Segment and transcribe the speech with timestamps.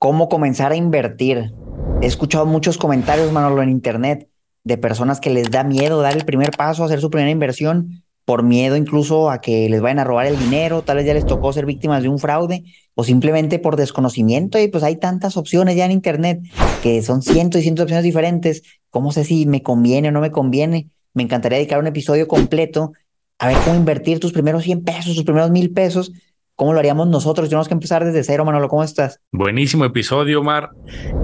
[0.00, 1.52] cómo comenzar a invertir.
[2.00, 4.30] He escuchado muchos comentarios, Manolo, en internet
[4.64, 8.42] de personas que les da miedo dar el primer paso, hacer su primera inversión, por
[8.42, 11.52] miedo incluso a que les vayan a robar el dinero, tal vez ya les tocó
[11.52, 15.84] ser víctimas de un fraude o simplemente por desconocimiento y pues hay tantas opciones ya
[15.84, 16.40] en internet
[16.82, 18.62] que son cientos y cientos de opciones diferentes.
[18.88, 20.88] ¿Cómo sé si me conviene o no me conviene?
[21.12, 22.92] Me encantaría dedicar un episodio completo
[23.38, 26.10] a ver cómo invertir tus primeros 100 pesos, tus primeros mil pesos
[26.60, 27.48] ¿Cómo lo haríamos nosotros?
[27.48, 28.68] Tenemos que empezar desde cero, Manolo.
[28.68, 29.18] ¿Cómo estás?
[29.32, 30.68] Buenísimo episodio, Omar.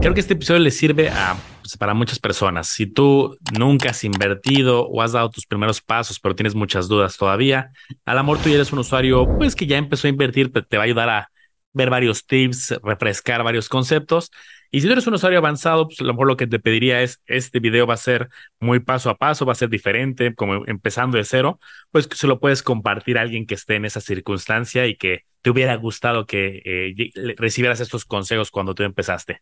[0.01, 2.69] Creo que este episodio le sirve a, pues, para muchas personas.
[2.69, 7.19] Si tú nunca has invertido o has dado tus primeros pasos, pero tienes muchas dudas
[7.19, 7.71] todavía,
[8.07, 10.87] al amor tú eres un usuario pues que ya empezó a invertir, te va a
[10.87, 11.31] ayudar a
[11.75, 14.31] ver varios tips, refrescar varios conceptos
[14.71, 17.03] y si tú eres un usuario avanzado, pues a lo mejor lo que te pediría
[17.03, 18.29] es, este video va a ser
[18.61, 22.41] muy paso a paso, va a ser diferente, como empezando de cero, pues se lo
[22.41, 26.63] puedes compartir a alguien que esté en esa circunstancia y que te hubiera gustado que
[26.65, 29.41] eh, recibieras estos consejos cuando tú empezaste.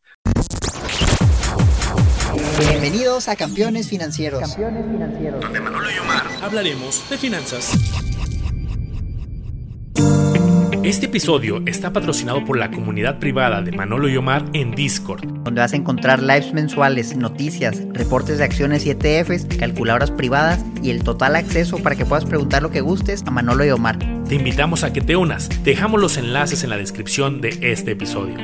[2.58, 4.40] Bienvenidos a Campeones Financieros.
[4.40, 5.40] Campeones Financieros.
[5.40, 7.72] Donde Manolo y Omar hablaremos de finanzas.
[10.84, 15.62] Este episodio está patrocinado por la comunidad privada de Manolo y Omar en Discord, donde
[15.62, 21.02] vas a encontrar lives mensuales, noticias, reportes de acciones y ETFs, calculadoras privadas y el
[21.02, 23.98] total acceso para que puedas preguntar lo que gustes a Manolo y Omar.
[24.28, 25.48] Te invitamos a que te unas.
[25.64, 28.36] Dejamos los enlaces en la descripción de este episodio.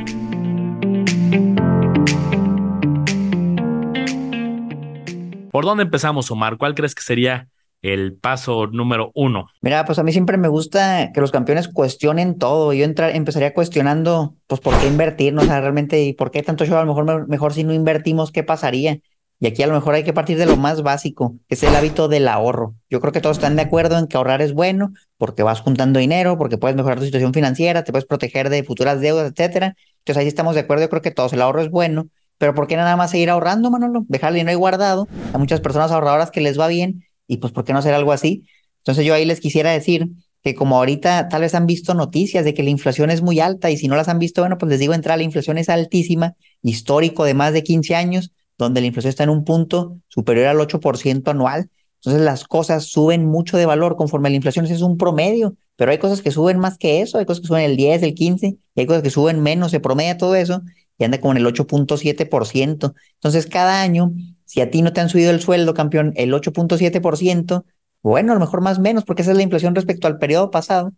[5.50, 6.56] ¿Por dónde empezamos, Omar?
[6.56, 7.48] ¿Cuál crees que sería
[7.82, 9.48] el paso número uno?
[9.60, 12.72] Mira, pues a mí siempre me gusta que los campeones cuestionen todo.
[12.72, 15.32] Yo entrar, empezaría cuestionando, pues, ¿por qué invertir?
[15.32, 15.42] ¿no?
[15.42, 16.78] O realmente, ¿y por qué tanto yo?
[16.78, 19.00] A lo mejor, mejor si no invertimos, ¿qué pasaría?
[19.42, 21.74] Y aquí a lo mejor hay que partir de lo más básico, que es el
[21.74, 22.74] hábito del ahorro.
[22.90, 25.98] Yo creo que todos están de acuerdo en que ahorrar es bueno, porque vas juntando
[25.98, 29.76] dinero, porque puedes mejorar tu situación financiera, te puedes proteger de futuras deudas, etcétera.
[30.00, 32.66] Entonces ahí estamos de acuerdo, yo creo que todos el ahorro es bueno, pero ¿por
[32.66, 34.04] qué nada más seguir ahorrando, Manolo?
[34.08, 35.08] Dejar dinero ahí guardado.
[35.32, 38.10] Hay muchas personas ahorradoras que les va bien y pues ¿por qué no hacer algo
[38.10, 38.44] así?
[38.78, 40.08] Entonces yo ahí les quisiera decir
[40.42, 43.70] que como ahorita tal vez han visto noticias de que la inflación es muy alta
[43.70, 46.34] y si no las han visto, bueno, pues les digo, entrar, la inflación es altísima,
[46.60, 50.58] histórico de más de 15 años, donde la inflación está en un punto superior al
[50.58, 51.70] 8% anual.
[52.00, 55.98] Entonces las cosas suben mucho de valor conforme la inflación es un promedio, pero hay
[55.98, 58.80] cosas que suben más que eso, hay cosas que suben el 10, el 15, y
[58.80, 60.62] hay cosas que suben menos, se promedia todo eso
[60.98, 62.94] y anda como en el 8.7%.
[63.14, 64.12] Entonces cada año
[64.50, 67.64] si a ti no te han subido el sueldo, campeón, el 8.7%,
[68.02, 70.92] bueno, a lo mejor más menos, porque esa es la inflación respecto al periodo pasado,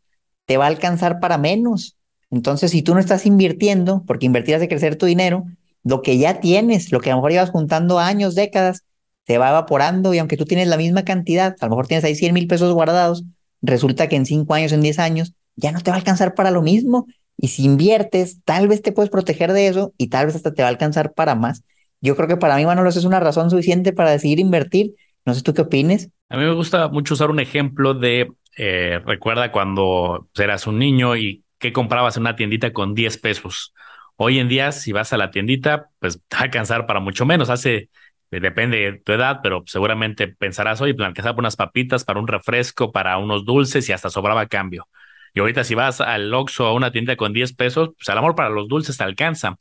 [0.46, 1.98] te va a alcanzar para menos.
[2.30, 5.44] Entonces, si tú no estás invirtiendo, porque invertir hace crecer tu dinero,
[5.84, 8.84] lo que ya tienes, lo que a lo mejor llevas juntando años, décadas,
[9.26, 12.14] se va evaporando y aunque tú tienes la misma cantidad, a lo mejor tienes ahí
[12.14, 13.22] 100 mil pesos guardados,
[13.60, 16.50] resulta que en 5 años, en 10 años, ya no te va a alcanzar para
[16.50, 17.04] lo mismo.
[17.36, 20.62] Y si inviertes, tal vez te puedes proteger de eso y tal vez hasta te
[20.62, 21.62] va a alcanzar para más.
[22.02, 24.94] Yo creo que para mí, Manolo, eso es una razón suficiente para decidir invertir.
[25.24, 26.10] No sé tú qué opines.
[26.28, 31.16] A mí me gusta mucho usar un ejemplo de, eh, recuerda cuando eras un niño
[31.16, 33.72] y que comprabas una tiendita con 10 pesos.
[34.16, 37.24] Hoy en día, si vas a la tiendita, pues te va a alcanzar para mucho
[37.24, 37.50] menos.
[37.50, 37.88] Hace,
[38.30, 42.90] depende de tu edad, pero seguramente pensarás, oye, plan por unas papitas, para un refresco,
[42.90, 44.88] para unos dulces y hasta sobraba cambio.
[45.34, 48.34] Y ahorita si vas al Oxxo a una tienda con 10 pesos, pues al amor
[48.34, 49.56] para los dulces te alcanza.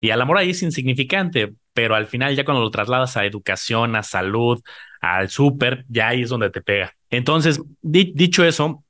[0.00, 3.94] Y al amor ahí es insignificante, pero al final ya cuando lo trasladas a educación,
[3.94, 4.60] a salud,
[5.00, 6.92] al súper, ya ahí es donde te pega.
[7.08, 8.82] Entonces, dicho eso,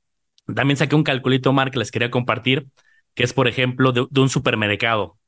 [0.55, 2.65] también saqué un calculito, Mark, que les quería compartir,
[3.13, 5.19] que es, por ejemplo, de, un supermercado.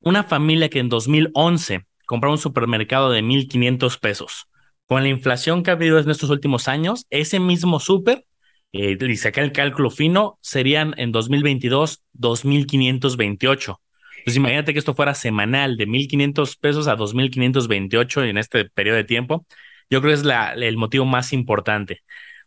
[0.00, 4.46] Una familia que en 2011 compró un supermercado de 1.500 pesos.
[4.86, 8.24] Con la inflación que ha habido en estos últimos años, ese mismo súper,
[8.72, 13.76] eh, y saqué el cálculo fino, serían en 2022 2.528.
[14.24, 19.04] Pues imagínate que esto fuera semanal de 1.500 pesos a 2.528 en este periodo de
[19.04, 19.46] tiempo.
[19.88, 20.26] Yo creo que es
[20.56, 22.02] el motivo más importante.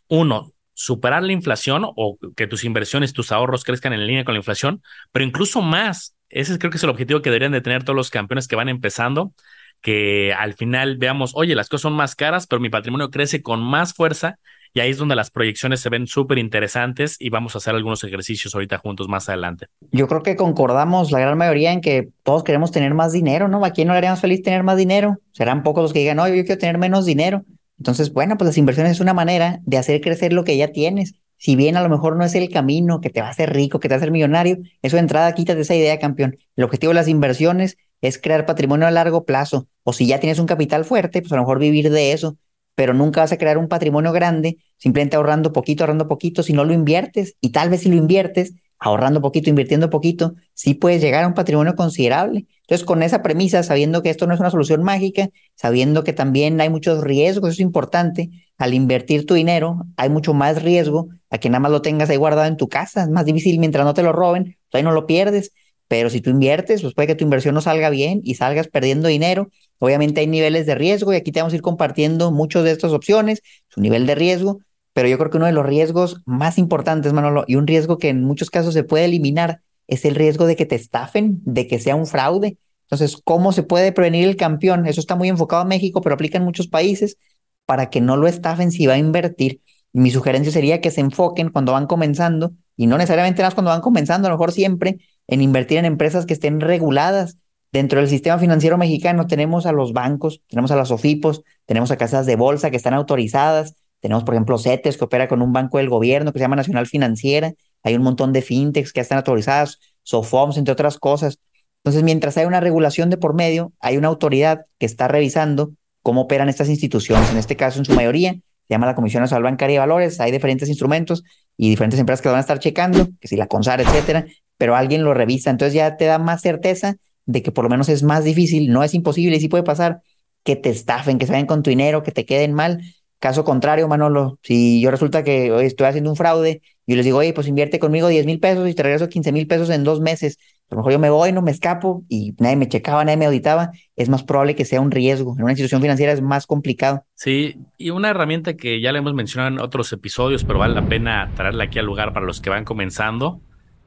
[0.08, 4.38] Uno, superar la inflación o que tus inversiones, tus ahorros crezcan en línea con la
[4.38, 4.82] inflación,
[5.12, 6.16] pero incluso más.
[6.28, 8.68] Ese creo que es el objetivo que deberían de tener todos los campeones que van
[8.68, 9.32] empezando,
[9.80, 13.62] que al final veamos, oye, las cosas son más caras, pero mi patrimonio crece con
[13.62, 14.38] más fuerza
[14.74, 18.02] y ahí es donde las proyecciones se ven súper interesantes y vamos a hacer algunos
[18.02, 19.66] ejercicios ahorita juntos más adelante.
[19.92, 23.64] Yo creo que concordamos la gran mayoría en que todos queremos tener más dinero, ¿no?
[23.64, 25.18] ¿A quién no le haríamos feliz tener más dinero?
[25.30, 27.44] Serán pocos los que digan, no, yo quiero tener menos dinero.
[27.78, 31.14] Entonces, bueno, pues las inversiones es una manera de hacer crecer lo que ya tienes.
[31.36, 33.78] Si bien a lo mejor no es el camino que te va a hacer rico,
[33.78, 36.36] que te va a hacer millonario, eso de entrada quítate esa idea, campeón.
[36.56, 39.68] El objetivo de las inversiones es crear patrimonio a largo plazo.
[39.84, 42.38] O si ya tienes un capital fuerte, pues a lo mejor vivir de eso
[42.74, 46.64] pero nunca vas a crear un patrimonio grande simplemente ahorrando poquito, ahorrando poquito, si no
[46.64, 47.36] lo inviertes.
[47.40, 51.34] Y tal vez si lo inviertes, ahorrando poquito, invirtiendo poquito, sí puedes llegar a un
[51.34, 52.46] patrimonio considerable.
[52.62, 56.60] Entonces, con esa premisa, sabiendo que esto no es una solución mágica, sabiendo que también
[56.60, 61.38] hay muchos riesgos, eso es importante, al invertir tu dinero hay mucho más riesgo a
[61.38, 63.94] que nada más lo tengas ahí guardado en tu casa, es más difícil mientras no
[63.94, 65.52] te lo roben, ahí no lo pierdes,
[65.88, 69.08] pero si tú inviertes, pues puede que tu inversión no salga bien y salgas perdiendo
[69.08, 69.50] dinero.
[69.84, 72.92] Obviamente hay niveles de riesgo y aquí te vamos a ir compartiendo muchas de estas
[72.92, 74.60] opciones, su nivel de riesgo,
[74.94, 78.08] pero yo creo que uno de los riesgos más importantes, Manolo, y un riesgo que
[78.08, 81.78] en muchos casos se puede eliminar, es el riesgo de que te estafen, de que
[81.78, 82.56] sea un fraude.
[82.84, 84.86] Entonces, ¿cómo se puede prevenir el campeón?
[84.86, 87.18] Eso está muy enfocado en México, pero aplica en muchos países
[87.66, 89.60] para que no lo estafen si va a invertir.
[89.92, 93.82] Mi sugerencia sería que se enfoquen cuando van comenzando, y no necesariamente nada cuando van
[93.82, 94.96] comenzando, a lo mejor siempre,
[95.26, 97.36] en invertir en empresas que estén reguladas.
[97.74, 101.96] Dentro del sistema financiero mexicano tenemos a los bancos, tenemos a las OFIPOS, tenemos a
[101.96, 105.78] casas de bolsa que están autorizadas, tenemos, por ejemplo, CETES que opera con un banco
[105.78, 109.80] del gobierno que se llama Nacional Financiera, hay un montón de fintechs que están autorizadas,
[110.04, 111.40] SOFOMS, entre otras cosas.
[111.78, 116.20] Entonces, mientras hay una regulación de por medio, hay una autoridad que está revisando cómo
[116.20, 117.28] operan estas instituciones.
[117.32, 120.20] En este caso, en su mayoría, se llama la Comisión Nacional Bancaria de Valores.
[120.20, 121.24] Hay diferentes instrumentos
[121.56, 124.26] y diferentes empresas que lo van a estar checando, que si la CONSAR, etcétera,
[124.58, 125.50] pero alguien lo revisa.
[125.50, 126.94] Entonces ya te da más certeza
[127.26, 130.02] de que por lo menos es más difícil, no es imposible sí puede pasar
[130.44, 132.82] que te estafen, que se vayan con tu dinero, que te queden mal.
[133.18, 137.32] Caso contrario, Manolo, si yo resulta que estoy haciendo un fraude y les digo, oye,
[137.32, 140.38] pues invierte conmigo 10 mil pesos y te regreso 15 mil pesos en dos meses,
[140.70, 143.26] a lo mejor yo me voy, no me escapo y nadie me checaba, nadie me
[143.26, 145.34] auditaba, es más probable que sea un riesgo.
[145.36, 147.04] En una institución financiera es más complicado.
[147.14, 150.86] Sí, y una herramienta que ya le hemos mencionado en otros episodios, pero vale la
[150.86, 153.40] pena traerla aquí al lugar para los que van comenzando,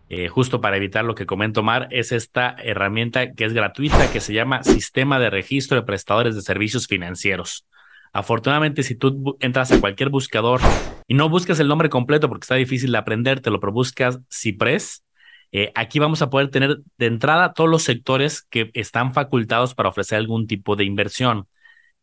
[0.10, 4.22] eh, justo para evitar lo que comento Omar, es esta herramienta que es gratuita que
[4.22, 7.68] se llama Sistema de Registro de Prestadores de Servicios Financieros.
[8.14, 10.62] Afortunadamente, si tú entras a cualquier buscador
[11.08, 15.04] y no buscas el nombre completo porque está difícil de aprendértelo, pero buscas Ciprés,
[15.52, 19.90] eh, aquí vamos a poder tener de entrada todos los sectores que están facultados para
[19.90, 21.48] ofrecer algún tipo de inversión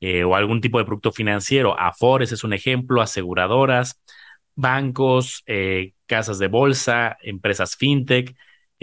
[0.00, 1.79] eh, o algún tipo de producto financiero.
[1.79, 4.00] Afores es un ejemplo, aseguradoras,
[4.55, 8.35] bancos, eh, casas de bolsa, empresas fintech,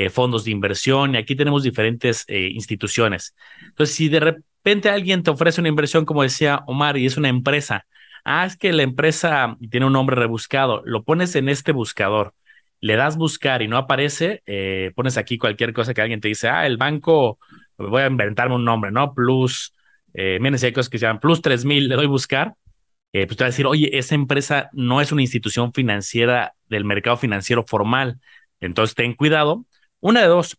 [0.09, 3.35] fondos de inversión, y aquí tenemos diferentes instituciones.
[3.67, 7.29] Entonces, si de repente alguien te ofrece una inversión, como decía Omar, y es una
[7.29, 7.85] empresa,
[8.25, 12.33] ah, es que la empresa tiene un nombre rebuscado, lo pones en este buscador
[12.81, 16.49] le das buscar y no aparece, eh, pones aquí cualquier cosa que alguien te dice,
[16.49, 17.39] ah, el banco,
[17.77, 19.13] voy a inventarme un nombre, ¿no?
[19.13, 19.73] Plus,
[20.13, 22.55] eh, miren si hay cosas que se llaman Plus 3000, le doy buscar,
[23.13, 26.85] eh, pues te va a decir, oye, esa empresa no es una institución financiera del
[26.85, 28.19] mercado financiero formal,
[28.61, 29.65] entonces ten cuidado.
[29.99, 30.57] Una de dos,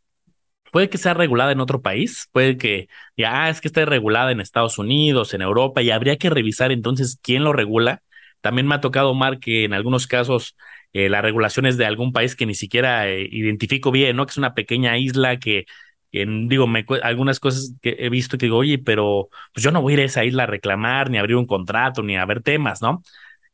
[0.73, 4.33] puede que sea regulada en otro país, puede que ya, ah, es que esté regulada
[4.33, 8.03] en Estados Unidos, en Europa, y habría que revisar entonces quién lo regula.
[8.41, 10.57] También me ha tocado, Omar, que en algunos casos
[10.93, 14.27] eh, las regulaciones de algún país que ni siquiera eh, identifico bien, ¿no?
[14.27, 15.67] Que es una pequeña isla que,
[16.13, 19.95] digo, me, algunas cosas que he visto que digo, oye, pero pues yo no voy
[19.95, 22.43] a ir a esa isla a reclamar, ni a abrir un contrato, ni a ver
[22.43, 23.03] temas, ¿no?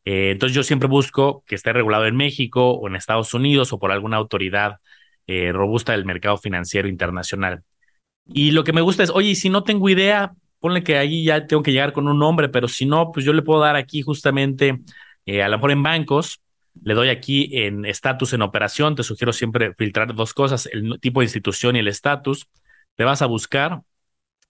[0.05, 3.79] Eh, entonces yo siempre busco que esté regulado en México o en Estados Unidos o
[3.79, 4.79] por alguna autoridad
[5.53, 7.63] robusta del mercado financiero internacional.
[8.25, 11.47] Y lo que me gusta es, oye, si no tengo idea, ponle que ahí ya
[11.47, 14.01] tengo que llegar con un nombre, pero si no, pues yo le puedo dar aquí
[14.01, 14.79] justamente,
[15.27, 16.41] a lo mejor en bancos,
[16.83, 18.95] le doy aquí en estatus en operación.
[18.95, 22.49] Te sugiero siempre filtrar dos cosas, el tipo de institución y el estatus.
[22.97, 23.83] Le vas a buscar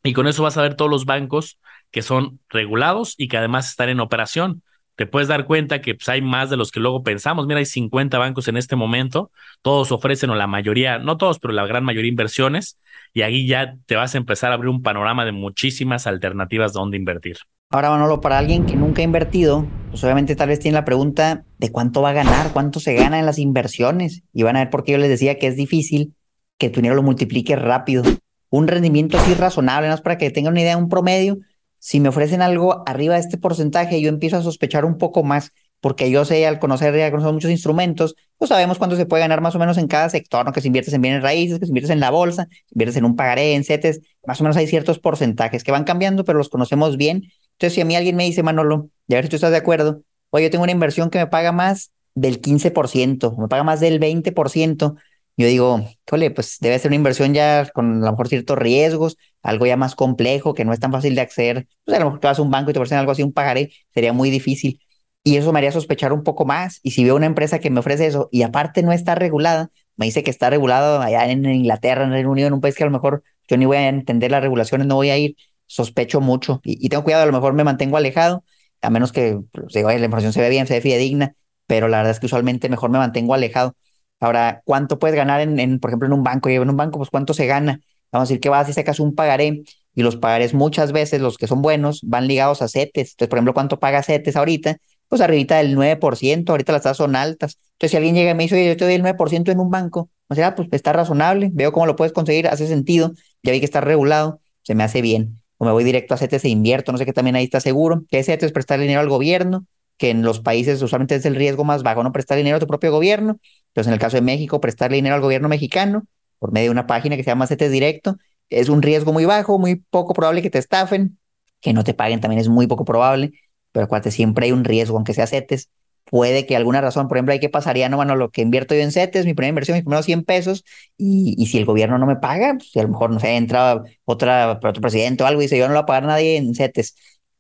[0.02, 1.58] y con eso vas a ver todos los bancos
[1.90, 4.62] que son regulados y que además están en operación.
[4.98, 7.46] Te puedes dar cuenta que pues, hay más de los que luego pensamos.
[7.46, 9.30] Mira, hay 50 bancos en este momento.
[9.62, 12.80] Todos ofrecen, o la mayoría, no todos, pero la gran mayoría inversiones.
[13.14, 16.96] Y ahí ya te vas a empezar a abrir un panorama de muchísimas alternativas donde
[16.96, 17.36] invertir.
[17.70, 21.44] Ahora, Manolo, para alguien que nunca ha invertido, pues obviamente tal vez tiene la pregunta
[21.58, 24.24] de cuánto va a ganar, cuánto se gana en las inversiones.
[24.32, 26.12] Y van a ver por qué yo les decía que es difícil
[26.58, 28.02] que tu dinero lo multiplique rápido.
[28.50, 31.38] Un rendimiento así razonable, para que tengan una idea, un promedio.
[31.78, 35.52] Si me ofrecen algo arriba de este porcentaje, yo empiezo a sospechar un poco más,
[35.80, 39.40] porque yo sé, al conocer, ya conocer muchos instrumentos, pues sabemos cuánto se puede ganar
[39.40, 40.52] más o menos en cada sector, ¿no?
[40.52, 43.04] Que si inviertes en bienes raíces, que si inviertes en la bolsa, si inviertes en
[43.04, 46.48] un pagaré, en CETES, más o menos hay ciertos porcentajes que van cambiando, pero los
[46.48, 49.36] conocemos bien entonces, si a mí alguien me dice, Manolo, y a ver si tú
[49.36, 53.48] estás de acuerdo, oye, yo tengo una inversión que me paga más del 15%, me
[53.48, 54.94] paga más del 20%,
[55.36, 59.16] yo digo, jole, pues debe ser una inversión ya con a lo mejor ciertos riesgos,
[59.42, 61.66] algo ya más complejo, que no es tan fácil de acceder.
[61.84, 63.32] Pues a lo mejor te vas a un banco y te ofrecen algo así, un
[63.32, 64.80] pagaré, sería muy difícil.
[65.24, 66.80] Y eso me haría sospechar un poco más.
[66.82, 70.06] Y si veo una empresa que me ofrece eso y aparte no está regulada, me
[70.06, 72.86] dice que está regulado allá en Inglaterra, en Reino Unido, en un país que a
[72.86, 76.60] lo mejor yo ni voy a entender las regulaciones, no voy a ir sospecho mucho
[76.64, 78.44] y, tengo cuidado, a lo mejor me mantengo alejado,
[78.80, 81.34] a menos que pues, digo, la información se ve bien, se ve fidedigna,
[81.66, 83.74] pero la verdad es que usualmente mejor me mantengo alejado.
[84.20, 86.48] Ahora, ¿cuánto puedes ganar en, en por ejemplo, en un banco?
[86.48, 87.80] Y en un banco, pues, ¿cuánto se gana?
[88.12, 89.62] Vamos a decir que vas y sacas un pagaré
[89.94, 93.10] y los pagarés muchas veces, los que son buenos, van ligados a CETES.
[93.10, 94.76] Entonces, por ejemplo, ¿cuánto paga CETES ahorita?
[95.08, 97.58] Pues arribita del 9%, ahorita las tasas son altas.
[97.72, 99.70] Entonces, si alguien llega y me dice, oye, yo te doy el 9% en un
[99.70, 103.12] banco, o sea, pues está razonable, veo cómo lo puedes conseguir, hace sentido,
[103.42, 105.40] ya vi que está regulado, se me hace bien.
[105.56, 108.04] O me voy directo a CETES e invierto, no sé qué también ahí está seguro.
[108.08, 111.82] Que CETES prestar dinero al gobierno, que en los países usualmente es el riesgo más
[111.82, 113.38] bajo, no prestar dinero a tu propio gobierno.
[113.70, 116.04] Entonces, en el caso de México, prestarle dinero al gobierno mexicano
[116.38, 118.16] por medio de una página que se llama CETES Directo,
[118.50, 121.18] es un riesgo muy bajo, muy poco probable que te estafen,
[121.60, 123.32] que no te paguen también es muy poco probable,
[123.72, 125.70] pero acuérdate, siempre hay un riesgo, aunque sea CETES,
[126.04, 128.80] puede que alguna razón, por ejemplo, hay que pasaría, no, bueno, lo que invierto yo
[128.80, 130.64] en CETES, mi primera inversión, mis primeros 100 pesos,
[130.96, 133.82] y, y si el gobierno no me paga, pues a lo mejor, no sé, entra
[134.04, 136.54] otra, otro presidente o algo y dice, yo no lo voy a pagar nadie en
[136.54, 136.94] CETES,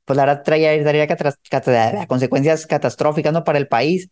[0.04, 1.06] pues la verdad traería, daría
[2.06, 3.44] consecuencias catastróficas ¿no?
[3.44, 4.10] para el país,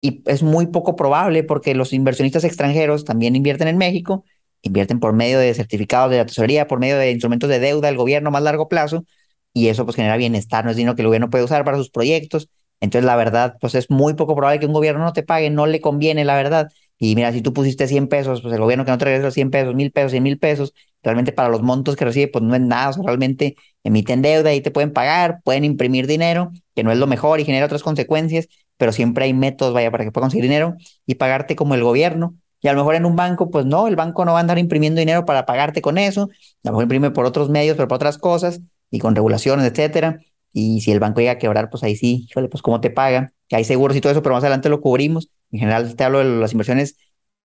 [0.00, 4.24] y es muy poco probable porque los inversionistas extranjeros también invierten en México,
[4.62, 7.96] invierten por medio de certificados de la tesorería, por medio de instrumentos de deuda del
[7.96, 9.04] gobierno más largo plazo,
[9.52, 11.90] y eso pues genera bienestar, no es dinero que el gobierno puede usar para sus
[11.90, 12.48] proyectos.
[12.80, 15.66] Entonces, la verdad, pues es muy poco probable que un gobierno no te pague, no
[15.66, 16.68] le conviene, la verdad.
[16.98, 19.34] Y mira, si tú pusiste 100 pesos, pues el gobierno que no te regresa los
[19.34, 22.54] 100 pesos, 1000 pesos, 100 mil pesos, realmente para los montos que recibe, pues no
[22.54, 26.98] es nada, realmente emiten deuda y te pueden pagar, pueden imprimir dinero, que no es
[26.98, 30.44] lo mejor y genera otras consecuencias, pero siempre hay métodos, vaya, para que puedas conseguir
[30.44, 32.36] dinero y pagarte como el gobierno.
[32.60, 34.58] Y a lo mejor en un banco, pues no, el banco no va a andar
[34.58, 37.96] imprimiendo dinero para pagarte con eso, a lo mejor imprime por otros medios, pero por
[37.96, 40.20] otras cosas y con regulaciones, etcétera.
[40.52, 43.32] Y si el banco llega a quebrar, pues ahí sí, híjole, pues cómo te paga,
[43.48, 45.30] que hay seguros y todo eso, pero más adelante lo cubrimos.
[45.52, 46.96] En general te hablo de las inversiones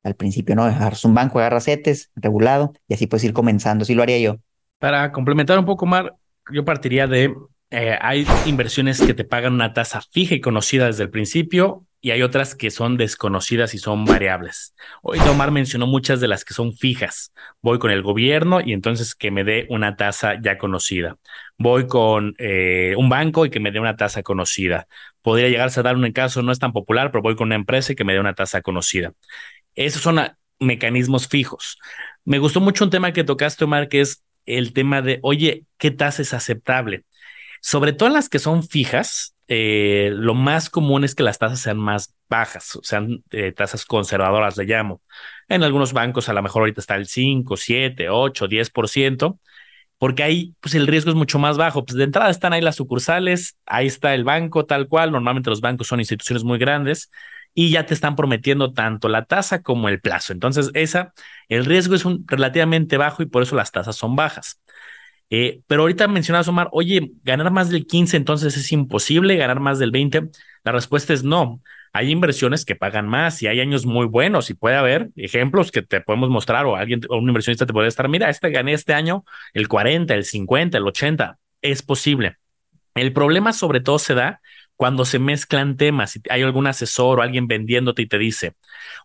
[0.03, 0.63] al principio, ¿no?
[0.63, 4.37] Agarras un banco, agarras CETES, regulado, y así puedes ir comenzando, así lo haría yo.
[4.79, 6.15] Para complementar un poco, Mar,
[6.51, 7.33] yo partiría de,
[7.73, 12.11] eh, hay inversiones que te pagan una tasa fija y conocida desde el principio, y
[12.11, 14.75] hay otras que son desconocidas y son variables.
[15.01, 17.33] Hoy Omar mencionó muchas de las que son fijas.
[17.61, 21.17] Voy con el gobierno y entonces que me dé una tasa ya conocida.
[21.57, 24.85] Voy con eh, un banco y que me dé una tasa conocida.
[25.21, 27.93] Podría llegarse a dar un caso, no es tan popular, pero voy con una empresa
[27.93, 29.13] y que me dé una tasa conocida.
[29.73, 30.19] Esos son
[30.59, 31.79] mecanismos fijos.
[32.25, 35.89] Me gustó mucho un tema que tocaste, Omar, que es el tema de, oye, ¿qué
[35.89, 37.05] tasa es aceptable?
[37.65, 41.61] Sobre todo en las que son fijas, eh, lo más común es que las tasas
[41.61, 45.01] sean más bajas, sean eh, tasas conservadoras, le llamo.
[45.47, 49.39] En algunos bancos a lo mejor ahorita está el 5, 7, 8, 10%,
[49.97, 51.85] porque ahí pues el riesgo es mucho más bajo.
[51.85, 55.61] Pues de entrada están ahí las sucursales, ahí está el banco tal cual, normalmente los
[55.61, 57.09] bancos son instituciones muy grandes
[57.53, 60.33] y ya te están prometiendo tanto la tasa como el plazo.
[60.33, 61.13] Entonces, esa,
[61.47, 64.59] el riesgo es un, relativamente bajo y por eso las tasas son bajas.
[65.29, 69.79] Eh, pero ahorita mencionas, Omar, oye, ganar más del 15 entonces es imposible, ganar más
[69.79, 70.29] del 20.
[70.63, 71.61] La respuesta es no.
[71.91, 75.83] Hay inversiones que pagan más y hay años muy buenos y puede haber ejemplos que
[75.83, 78.93] te podemos mostrar o alguien o un inversionista te puede estar, mira, este gané este
[78.93, 81.37] año el 40, el 50, el 80.
[81.61, 82.37] Es posible.
[82.95, 84.41] El problema sobre todo se da
[84.75, 88.55] cuando se mezclan temas, hay algún asesor o alguien vendiéndote y te dice,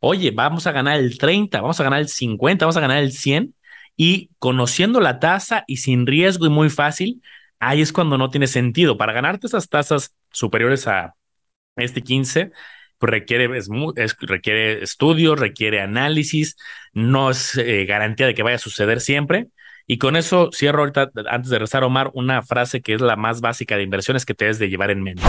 [0.01, 3.13] oye, vamos a ganar el 30, vamos a ganar el 50, vamos a ganar el
[3.13, 3.55] 100,
[3.99, 7.21] y conociendo la tasa y sin riesgo y muy fácil,
[7.59, 8.97] ahí es cuando no tiene sentido.
[8.97, 11.17] Para ganarte esas tasas superiores a
[11.75, 12.53] este 15,
[12.99, 13.69] pues requiere, es,
[14.21, 16.57] requiere estudio, requiere análisis,
[16.93, 19.49] no es eh, garantía de que vaya a suceder siempre.
[19.89, 23.41] Y con eso cierro ahorita, antes de rezar, Omar, una frase que es la más
[23.41, 25.25] básica de inversiones que te debes de llevar en mente.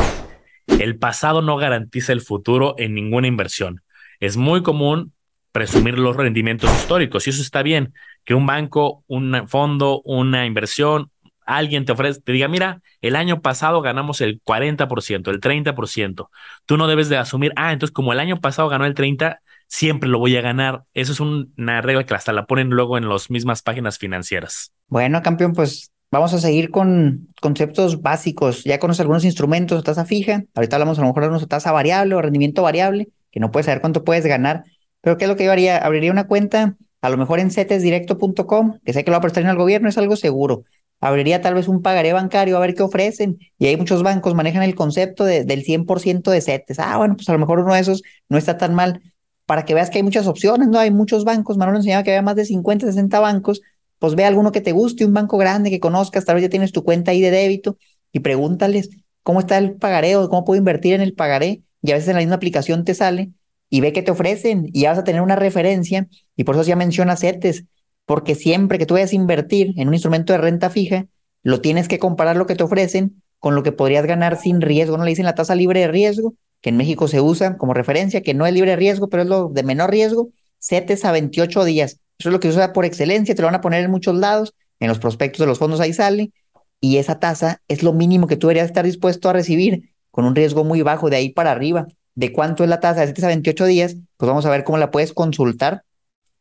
[0.68, 3.82] El pasado no garantiza el futuro en ninguna inversión.
[4.20, 5.14] Es muy común
[5.52, 7.94] presumir los rendimientos históricos y eso está bien,
[8.30, 11.10] que un banco, un fondo, una inversión,
[11.48, 16.30] alguien te ofrece, te diga, mira, el año pasado ganamos el 40%, el 30%.
[16.68, 20.08] Tú no debes de asumir, ah, entonces como el año pasado ganó el 30, siempre
[20.08, 20.84] lo voy a ganar.
[20.94, 24.74] Eso es una regla que hasta la ponen luego en las mismas páginas financieras.
[24.90, 28.64] Bueno, campeón, pues vamos a seguir con conceptos básicos.
[28.64, 30.44] Ya conoces algunos instrumentos, tasa fija.
[30.54, 33.66] Ahorita hablamos a lo mejor de una tasa variable o rendimiento variable, que no puedes
[33.66, 34.66] saber cuánto puedes ganar.
[35.02, 35.80] Pero ¿qué es lo que yo haría?
[35.80, 39.44] Abriría una cuenta, a lo mejor en cetesdirecto.com, que sé que lo va a prestar
[39.44, 40.64] en el gobierno, es algo seguro.
[41.02, 43.40] Abriría tal vez un pagaré bancario a ver qué ofrecen.
[43.58, 46.80] Y hay muchos bancos manejan el concepto de, del 100% de CETES.
[46.80, 49.02] Ah, bueno, pues a lo mejor uno de esos no está tan mal
[49.46, 50.78] para que veas que hay muchas opciones, ¿no?
[50.78, 53.62] Hay muchos bancos, Manuel enseñaba que había más de 50, 60 bancos,
[53.98, 56.72] pues ve alguno que te guste, un banco grande que conozcas, tal vez ya tienes
[56.72, 57.78] tu cuenta ahí de débito
[58.12, 58.90] y pregúntales
[59.24, 62.16] cómo está el pagaré o cómo puedo invertir en el pagaré y a veces en
[62.16, 63.32] la misma aplicación te sale
[63.70, 66.76] y ve qué te ofrecen y vas a tener una referencia y por eso ya
[66.76, 67.66] menciona CETES,
[68.06, 71.06] porque siempre que tú vayas a invertir en un instrumento de renta fija,
[71.44, 74.98] lo tienes que comparar lo que te ofrecen con lo que podrías ganar sin riesgo,
[74.98, 78.22] no le dicen la tasa libre de riesgo, que en México se usa como referencia,
[78.22, 81.64] que no es libre de riesgo, pero es lo de menor riesgo, CETES a 28
[81.64, 82.00] días.
[82.18, 84.16] Eso es lo que se usa por excelencia, te lo van a poner en muchos
[84.16, 86.34] lados, en los prospectos de los fondos ahí sale,
[86.82, 90.36] y esa tasa es lo mínimo que tú deberías estar dispuesto a recibir con un
[90.36, 91.88] riesgo muy bajo de ahí para arriba.
[92.20, 93.96] ¿De cuánto es la tasa de 7 a 28 días?
[94.18, 95.84] Pues vamos a ver cómo la puedes consultar.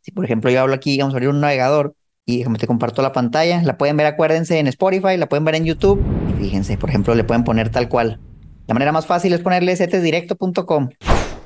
[0.01, 1.95] Si por ejemplo yo hablo aquí, vamos a abrir un navegador
[2.27, 5.55] y déjame te comparto la pantalla, la pueden ver, acuérdense, en Spotify, la pueden ver
[5.55, 8.19] en YouTube y fíjense, por ejemplo, le pueden poner tal cual.
[8.67, 10.89] La manera más fácil es ponerle cetesdirecto.com.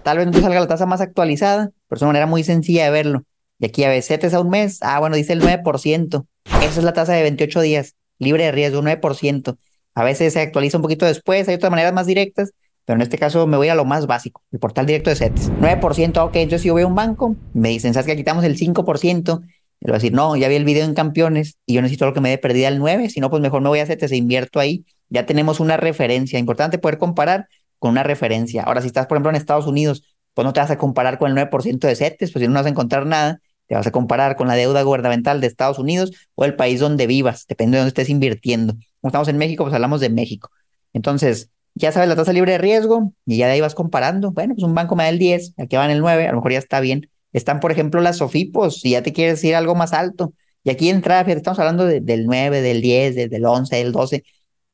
[0.02, 2.84] Tal vez no te salga la tasa más actualizada, pero es una manera muy sencilla
[2.84, 3.24] de verlo.
[3.58, 6.26] Y aquí a ver, CETES a un mes, ah, bueno, dice el 9%.
[6.62, 9.58] Esa es la tasa de 28 días, libre de riesgo, 9%.
[9.94, 12.52] A veces se actualiza un poquito después, hay otras maneras más directas,
[12.84, 15.52] pero en este caso me voy a lo más básico, el portal directo de CETES.
[15.60, 19.40] 9%, ok, entonces si yo a un banco, me dicen, ¿sabes que quitamos el 5%?
[19.40, 22.14] Le voy a decir, no, ya vi el video en campeones y yo necesito lo
[22.14, 24.16] que me dé perdida el 9, si no, pues mejor me voy a CETES e
[24.16, 24.84] invierto ahí.
[25.08, 27.48] Ya tenemos una referencia, importante poder comparar
[27.78, 28.62] con una referencia.
[28.62, 31.30] Ahora, si estás, por ejemplo, en Estados Unidos, pues no te vas a comparar con
[31.30, 34.36] el 9% de CETES, pues si no vas a encontrar nada, te vas a comparar
[34.36, 37.88] con la deuda gubernamental de Estados Unidos o el país donde vivas, depende de dónde
[37.88, 38.74] estés invirtiendo.
[39.00, 40.50] Como estamos en México, pues hablamos de México.
[40.92, 44.32] Entonces, ya sabes la tasa libre de riesgo y ya de ahí vas comparando.
[44.32, 46.36] Bueno, pues un banco me da el 10, aquí va en el 9, a lo
[46.36, 47.10] mejor ya está bien.
[47.32, 50.34] Están, por ejemplo, las SOFIPOS, si ya te quieres ir algo más alto.
[50.64, 54.22] Y aquí entra, estamos hablando del 9, del 10, del 11, del 12.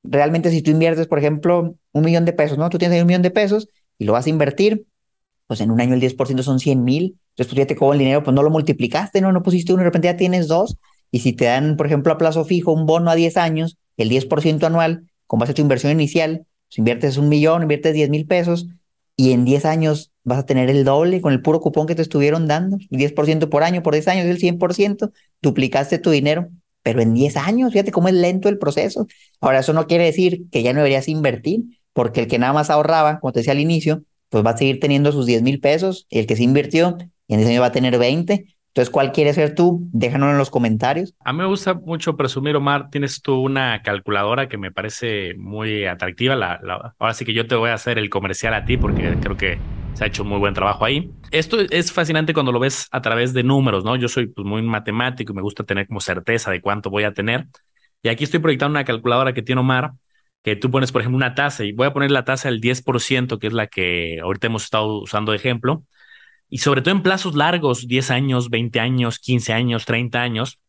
[0.03, 2.69] Realmente, si tú inviertes, por ejemplo, un millón de pesos, ¿no?
[2.69, 4.87] Tú tienes ahí un millón de pesos y lo vas a invertir,
[5.47, 7.19] pues en un año el 10% son 100 mil.
[7.31, 9.33] Entonces, pues ya te cobro el dinero, pues no lo multiplicaste, ¿no?
[9.33, 10.77] No pusiste uno, de repente ya tienes dos.
[11.11, 14.11] Y si te dan, por ejemplo, a plazo fijo un bono a 10 años, el
[14.11, 18.27] 10% anual, con base a tu inversión inicial, pues inviertes un millón, inviertes 10 mil
[18.27, 18.67] pesos
[19.17, 22.03] y en 10 años vas a tener el doble con el puro cupón que te
[22.03, 25.11] estuvieron dando, el 10% por año, por 10 años el 100%,
[25.43, 26.49] duplicaste tu dinero,
[26.83, 29.07] pero en 10 años, fíjate cómo es lento el proceso.
[29.41, 32.71] Ahora, eso no quiere decir que ya no deberías invertir, porque el que nada más
[32.71, 36.07] ahorraba, como te decía al inicio, pues va a seguir teniendo sus 10 mil pesos,
[36.09, 36.97] y el que se invirtió,
[37.29, 39.89] en 10 años va a tener 20, entonces, ¿cuál quieres ser tú?
[39.93, 41.15] Déjanos en los comentarios.
[41.25, 42.91] A mí me gusta mucho presumir, Omar.
[42.91, 46.37] Tienes tú una calculadora que me parece muy atractiva.
[46.37, 49.37] La, ahora sí que yo te voy a hacer el comercial a ti porque creo
[49.37, 49.59] que
[49.95, 51.11] se ha hecho muy buen trabajo ahí.
[51.33, 53.97] Esto es fascinante cuando lo ves a través de números, ¿no?
[53.97, 57.13] Yo soy pues, muy matemático y me gusta tener como certeza de cuánto voy a
[57.13, 57.47] tener.
[58.03, 59.93] Y aquí estoy proyectando una calculadora que tiene Omar,
[60.45, 63.41] que tú pones, por ejemplo, una tasa y voy a poner la tasa del 10%,
[63.41, 65.83] que es la que ahorita hemos estado usando de ejemplo
[66.51, 70.61] y sobre todo en plazos largos, 10 años, 20 años, 15 años, 30 años.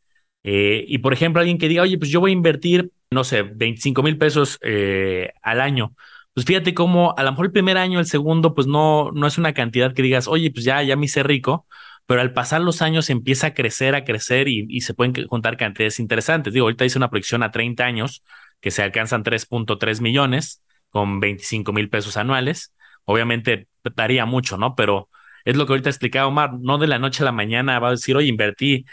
[0.43, 3.43] Eh, y por ejemplo, alguien que diga, oye, pues yo voy a invertir, no sé,
[3.43, 5.93] 25 mil pesos eh, al año.
[6.33, 9.37] Pues fíjate cómo a lo mejor el primer año, el segundo, pues no, no es
[9.37, 11.65] una cantidad que digas, oye, pues ya, ya me hice rico,
[12.05, 15.99] pero al pasar los años empieza a crecer, a crecer y, se pueden contar cantidades
[15.99, 16.53] interesantes.
[16.53, 18.23] Digo, ahorita hice una proyección a 30 años
[18.61, 22.73] que se alcanzan 3.3 millones con 25 mil pesos anuales.
[23.05, 24.75] Obviamente daría mucho, ¿no?
[24.75, 25.09] Pero
[25.45, 27.91] es lo que ahorita explicaba Omar, no de la noche a la mañana va a
[27.91, 28.85] decir, oye, invertí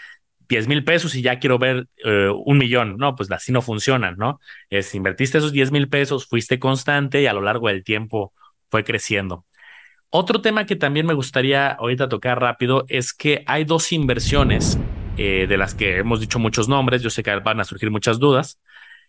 [0.49, 2.97] 10 mil pesos y ya quiero ver eh, un millón.
[2.99, 4.41] No, pues así no funciona, ¿no?
[4.71, 8.33] Es invertiste esos 10 mil pesos, fuiste constante y a lo largo del tiempo
[8.69, 9.45] fue creciendo.
[10.11, 14.79] Otro tema que también me gustaría ahorita tocar rápido es que hay dos inversiones
[15.17, 17.03] eh, de las que hemos dicho muchos nombres.
[17.03, 18.61] Yo sé que van a surgir muchas dudas.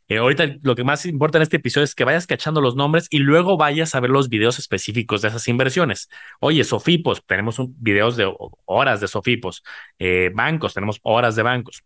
[0.10, 3.08] Eh, ahorita lo que más importa en este episodio es que vayas cachando los nombres
[3.10, 6.10] y luego vayas a ver los videos específicos de esas inversiones.
[6.40, 8.32] Oye, Sofipos, tenemos un, videos de
[8.66, 9.64] horas de Sofipos.
[10.00, 11.84] Eh, bancos, tenemos horas de bancos.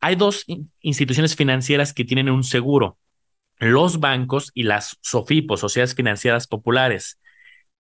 [0.00, 0.44] Hay dos
[0.80, 2.98] instituciones financieras que tienen un seguro,
[3.58, 7.20] los bancos y las Sofipos, sociedades financieras populares.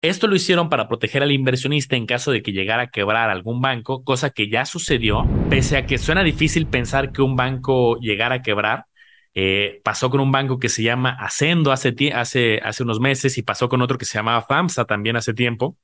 [0.02, 3.60] Esto lo hicieron para proteger al inversionista en caso de que llegara a quebrar algún
[3.60, 8.36] banco, cosa que ya sucedió, pese a que suena difícil pensar que un banco llegara
[8.36, 8.86] a quebrar
[9.34, 13.42] eh, pasó con un banco que se llama Ascendo hace, hace, hace unos meses y
[13.42, 15.76] pasó con otro que se llamaba FAMSA también hace tiempo.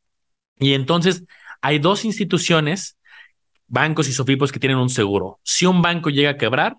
[0.58, 1.24] Y entonces
[1.62, 2.98] hay dos instituciones,
[3.66, 5.40] bancos y sofipos que tienen un seguro.
[5.42, 6.76] Si un banco llega a quebrar,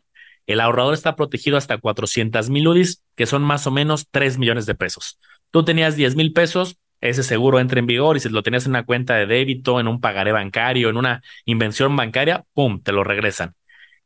[0.47, 4.65] el ahorrador está protegido hasta 400 mil UDIs, que son más o menos 3 millones
[4.65, 5.19] de pesos.
[5.51, 8.71] Tú tenías 10 mil pesos, ese seguro entra en vigor y si lo tenías en
[8.71, 13.03] una cuenta de débito, en un pagaré bancario, en una invención bancaria, ¡pum!, te lo
[13.03, 13.55] regresan.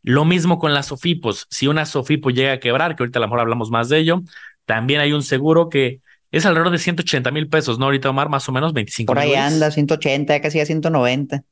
[0.03, 1.47] Lo mismo con las SOFIPOS.
[1.49, 4.21] Si una SOFIPO llega a quebrar, que ahorita a lo mejor hablamos más de ello,
[4.65, 7.85] también hay un seguro que es alrededor de 180 mil pesos, ¿no?
[7.85, 11.43] Ahorita, Omar, más o menos 25 Por ahí anda, 180, casi a 190.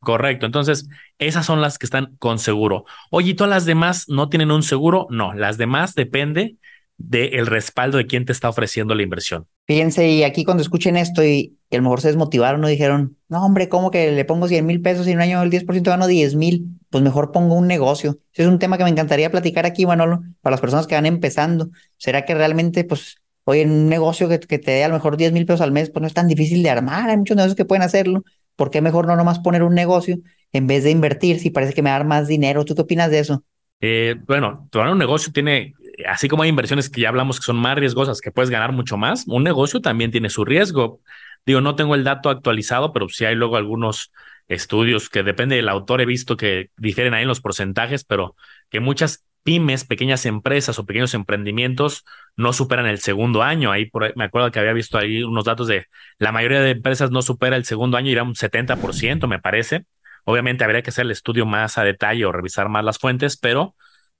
[0.00, 0.46] Correcto.
[0.46, 2.84] Entonces, esas son las que están con seguro.
[3.10, 5.06] Oye, ¿y todas las demás no tienen un seguro?
[5.10, 6.56] No, las demás depende
[6.96, 9.46] del respaldo de quien te está ofreciendo la inversión.
[9.66, 13.44] Fíjense, y aquí cuando escuchen esto y, a lo mejor se desmotivaron o dijeron, no,
[13.44, 16.06] hombre, ¿cómo que le pongo 100 mil pesos y en un año el 10% gano
[16.06, 16.77] 10 mil?
[16.90, 18.18] Pues mejor pongo un negocio.
[18.32, 21.06] Ese es un tema que me encantaría platicar aquí, Manolo, para las personas que van
[21.06, 21.70] empezando.
[21.96, 25.32] ¿Será que realmente, pues, oye, un negocio que, que te dé a lo mejor 10
[25.32, 27.10] mil pesos al mes, pues no es tan difícil de armar?
[27.10, 28.22] Hay muchos negocios que pueden hacerlo.
[28.58, 30.18] ¿por qué mejor no nomás poner un negocio
[30.52, 32.64] en vez de invertir si parece que me va dar más dinero?
[32.64, 33.44] ¿Tú qué opinas de eso?
[33.80, 35.74] Eh, bueno, tu un negocio tiene,
[36.08, 38.96] así como hay inversiones que ya hablamos que son más riesgosas, que puedes ganar mucho
[38.96, 41.00] más, un negocio también tiene su riesgo.
[41.46, 44.10] Digo, no tengo el dato actualizado, pero sí hay luego algunos
[44.48, 48.34] estudios que depende del autor, he visto que difieren ahí en los porcentajes, pero
[48.70, 52.04] que muchas pymes, pequeñas empresas o pequeños emprendimientos
[52.36, 53.70] no superan el segundo año.
[53.72, 55.86] Ahí por, me acuerdo que había visto ahí unos datos de
[56.18, 59.86] la mayoría de empresas no supera el segundo año, irá un 70%, me parece.
[60.24, 63.74] Obviamente habría que hacer el estudio más a detalle o revisar más las fuentes, pero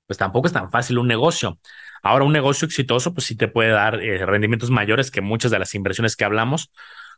[0.06, 1.58] pues tampoco es tan fácil un negocio.
[2.02, 5.58] Ahora, un negocio exitoso, pues sí te puede dar eh, rendimientos mayores que muchas de
[5.58, 6.72] las inversiones que hablamos,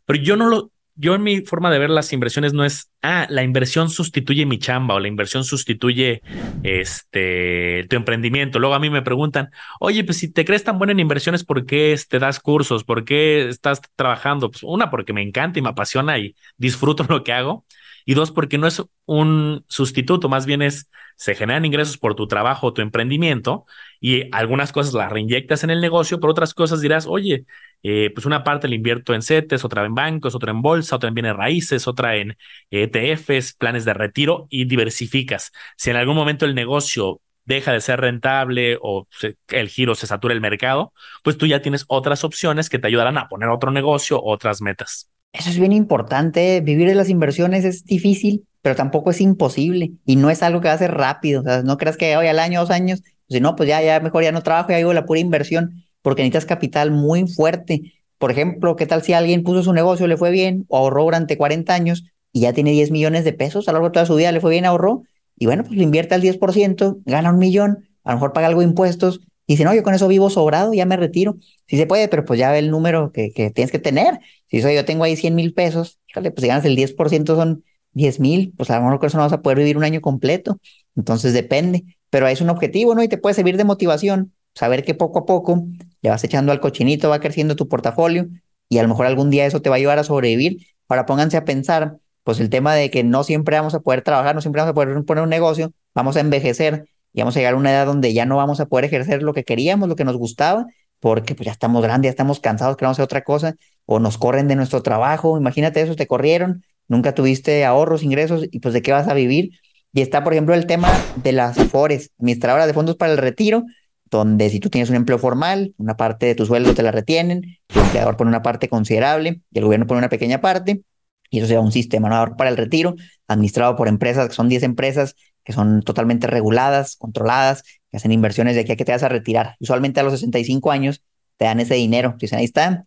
[0.07, 3.27] pero yo no lo, yo en mi forma de ver las inversiones no es, ah,
[3.31, 6.21] la inversión sustituye mi chamba o la inversión sustituye
[6.63, 8.59] este, tu emprendimiento.
[8.59, 9.49] Luego a mí me preguntan,
[9.81, 12.85] oye, pues si te crees tan bueno en inversiones, ¿por qué te das cursos?
[12.85, 14.51] ¿Por qué estás trabajando?
[14.51, 17.65] Pues una, porque me encanta y me apasiona y disfruto lo que hago.
[18.05, 22.27] Y dos, porque no es un sustituto, más bien es, se generan ingresos por tu
[22.27, 23.65] trabajo o tu emprendimiento
[24.01, 27.45] y algunas cosas las reinyectas en el negocio, pero otras cosas dirás, oye,
[27.83, 31.09] eh, pues una parte la invierto en CETES, otra en bancos, otra en bolsa, otra
[31.09, 32.37] en bienes raíces, otra en
[32.71, 35.53] ETFs, planes de retiro y diversificas.
[35.77, 39.07] Si en algún momento el negocio deja de ser rentable o
[39.49, 43.19] el giro se satura el mercado, pues tú ya tienes otras opciones que te ayudarán
[43.19, 45.11] a poner otro negocio, otras metas.
[45.33, 46.61] Eso es bien importante.
[46.61, 50.69] Vivir de las inversiones es difícil, pero tampoco es imposible y no es algo que
[50.69, 51.41] va a ser rápido.
[51.41, 54.01] O sea, no creas que hoy al año, dos años, si no, pues ya, ya
[54.01, 57.95] mejor ya no trabajo y hago la pura inversión porque necesitas capital muy fuerte.
[58.19, 61.37] Por ejemplo, ¿qué tal si alguien puso su negocio, le fue bien, o ahorró durante
[61.37, 64.15] 40 años y ya tiene 10 millones de pesos a lo largo de toda su
[64.15, 65.03] vida, le fue bien, ahorró,
[65.37, 68.61] y bueno, pues le invierte al 10%, gana un millón, a lo mejor paga algo
[68.61, 71.37] de impuestos, y dice, no, yo con eso vivo sobrado, ya me retiro.
[71.67, 74.21] Sí se puede, pero pues ya ve el número que, tienes que tener.
[74.49, 77.65] Si soy, yo tengo ahí 100 mil pesos, fíjate, pues si ganas el 10% son
[77.95, 80.01] 10 mil, pues a lo mejor con eso no vas a poder vivir un año
[80.01, 80.61] completo.
[80.95, 83.03] Entonces depende, pero es un objetivo, ¿no?
[83.03, 85.65] Y te puede servir de motivación, saber que poco a poco
[86.03, 88.29] le vas echando al cochinito, va creciendo tu portafolio
[88.69, 90.67] y a lo mejor algún día eso te va a ayudar a sobrevivir.
[90.89, 94.35] Ahora pónganse a pensar, pues el tema de que no siempre vamos a poder trabajar,
[94.35, 97.55] no siempre vamos a poder poner un negocio, vamos a envejecer y vamos a llegar
[97.55, 100.05] a una edad donde ya no vamos a poder ejercer lo que queríamos, lo que
[100.05, 100.67] nos gustaba,
[101.01, 103.55] porque pues ya estamos grandes, ya estamos cansados, queremos hacer otra cosa,
[103.87, 108.61] o nos corren de nuestro trabajo, imagínate eso, te corrieron, nunca tuviste ahorros, ingresos, y
[108.61, 109.51] pues de qué vas a vivir.
[109.93, 113.65] Y está, por ejemplo, el tema de las AFORES, administradoras de fondos para el retiro,
[114.11, 117.59] donde si tú tienes un empleo formal, una parte de tu sueldo te la retienen,
[117.67, 120.83] tu empleador pone una parte considerable y el gobierno pone una pequeña parte,
[121.31, 122.37] y eso sea un sistema ¿no?
[122.37, 122.97] para el retiro,
[123.29, 128.55] administrado por empresas, que son 10 empresas que son totalmente reguladas, controladas, que hacen inversiones
[128.55, 129.57] de aquí a que te vas a retirar.
[129.59, 131.03] Usualmente a los 65 años
[131.39, 132.85] te dan ese dinero, dicen, ahí está,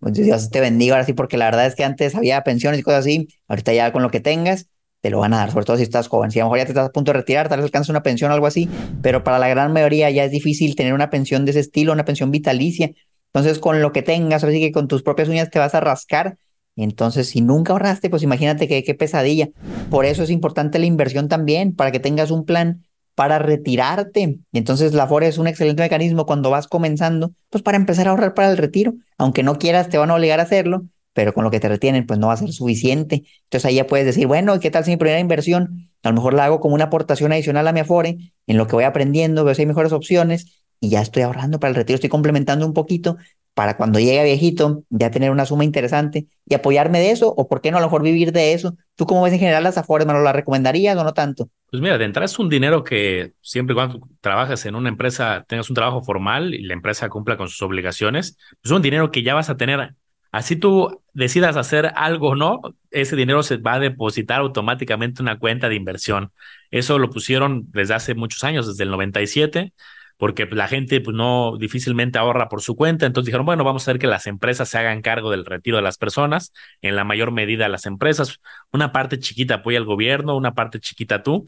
[0.00, 2.82] pues Dios te bendiga ahora sí, porque la verdad es que antes había pensiones y
[2.82, 4.68] cosas así, ahorita ya con lo que tengas,
[5.02, 6.30] te lo van a dar, sobre todo si estás joven.
[6.30, 8.02] Si a lo mejor ya te estás a punto de retirar, tal vez alcanzas una
[8.02, 8.68] pensión o algo así,
[9.02, 12.04] pero para la gran mayoría ya es difícil tener una pensión de ese estilo, una
[12.04, 12.92] pensión vitalicia.
[13.34, 15.80] Entonces, con lo que tengas, ahora sí que con tus propias uñas te vas a
[15.80, 16.38] rascar.
[16.76, 19.48] Entonces, si nunca ahorraste, pues imagínate qué pesadilla.
[19.90, 22.82] Por eso es importante la inversión también, para que tengas un plan
[23.14, 24.38] para retirarte.
[24.52, 28.10] Y entonces la FORE es un excelente mecanismo cuando vas comenzando, pues para empezar a
[28.10, 28.94] ahorrar para el retiro.
[29.18, 32.06] Aunque no quieras, te van a obligar a hacerlo, pero con lo que te retienen,
[32.06, 33.24] pues no va a ser suficiente.
[33.44, 35.90] Entonces ahí ya puedes decir, bueno, ¿qué tal si mi primera inversión?
[36.02, 38.76] A lo mejor la hago como una aportación adicional a mi Afore, en lo que
[38.76, 42.10] voy aprendiendo, veo si hay mejores opciones y ya estoy ahorrando para el retiro, estoy
[42.10, 43.16] complementando un poquito
[43.54, 47.60] para cuando llegue viejito ya tener una suma interesante y apoyarme de eso, o por
[47.60, 48.76] qué no a lo mejor vivir de eso.
[48.96, 50.06] ¿Tú cómo ves en general las Afores?
[50.06, 51.50] ¿Me la recomendarías o no tanto?
[51.70, 55.68] Pues mira, de entrada es un dinero que siempre cuando trabajas en una empresa, tengas
[55.70, 59.22] un trabajo formal y la empresa cumpla con sus obligaciones, pues es un dinero que
[59.22, 59.94] ya vas a tener
[60.32, 65.26] Así tú decidas hacer algo o no, ese dinero se va a depositar automáticamente en
[65.26, 66.32] una cuenta de inversión.
[66.70, 69.74] Eso lo pusieron desde hace muchos años, desde el 97,
[70.16, 73.04] porque la gente pues, no difícilmente ahorra por su cuenta.
[73.04, 75.82] Entonces dijeron, bueno, vamos a hacer que las empresas se hagan cargo del retiro de
[75.82, 78.40] las personas, en la mayor medida las empresas.
[78.72, 81.44] Una parte chiquita apoya al gobierno, una parte chiquita tú,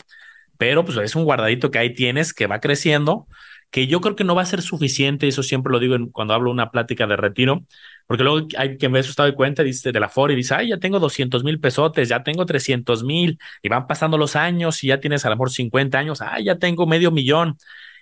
[0.58, 3.26] pero pues es un guardadito que ahí tienes que va creciendo
[3.74, 6.52] que yo creo que no va a ser suficiente, eso siempre lo digo cuando hablo
[6.52, 7.64] una plática de retiro,
[8.06, 10.54] porque luego hay quien ve su estado de cuenta dice, de la FOR y dice,
[10.54, 14.82] ay, ya tengo 200 mil pesotes, ya tengo 300 mil, y van pasando los años
[14.84, 17.56] y ya tienes a lo mejor 50 años, ay, ya tengo medio millón,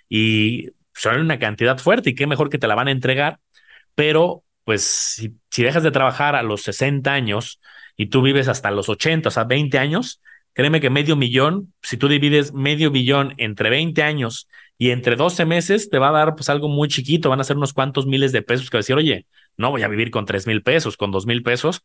[0.09, 3.39] y son una cantidad fuerte y qué mejor que te la van a entregar,
[3.95, 7.59] pero pues si, si dejas de trabajar a los 60 años
[7.97, 10.21] y tú vives hasta los 80, o sea, 20 años,
[10.53, 15.45] créeme que medio millón, si tú divides medio billón entre 20 años y entre 12
[15.45, 18.31] meses te va a dar pues algo muy chiquito, van a ser unos cuantos miles
[18.31, 19.25] de pesos que va a decir, oye,
[19.57, 21.83] no voy a vivir con 3 mil pesos, con 2 mil pesos.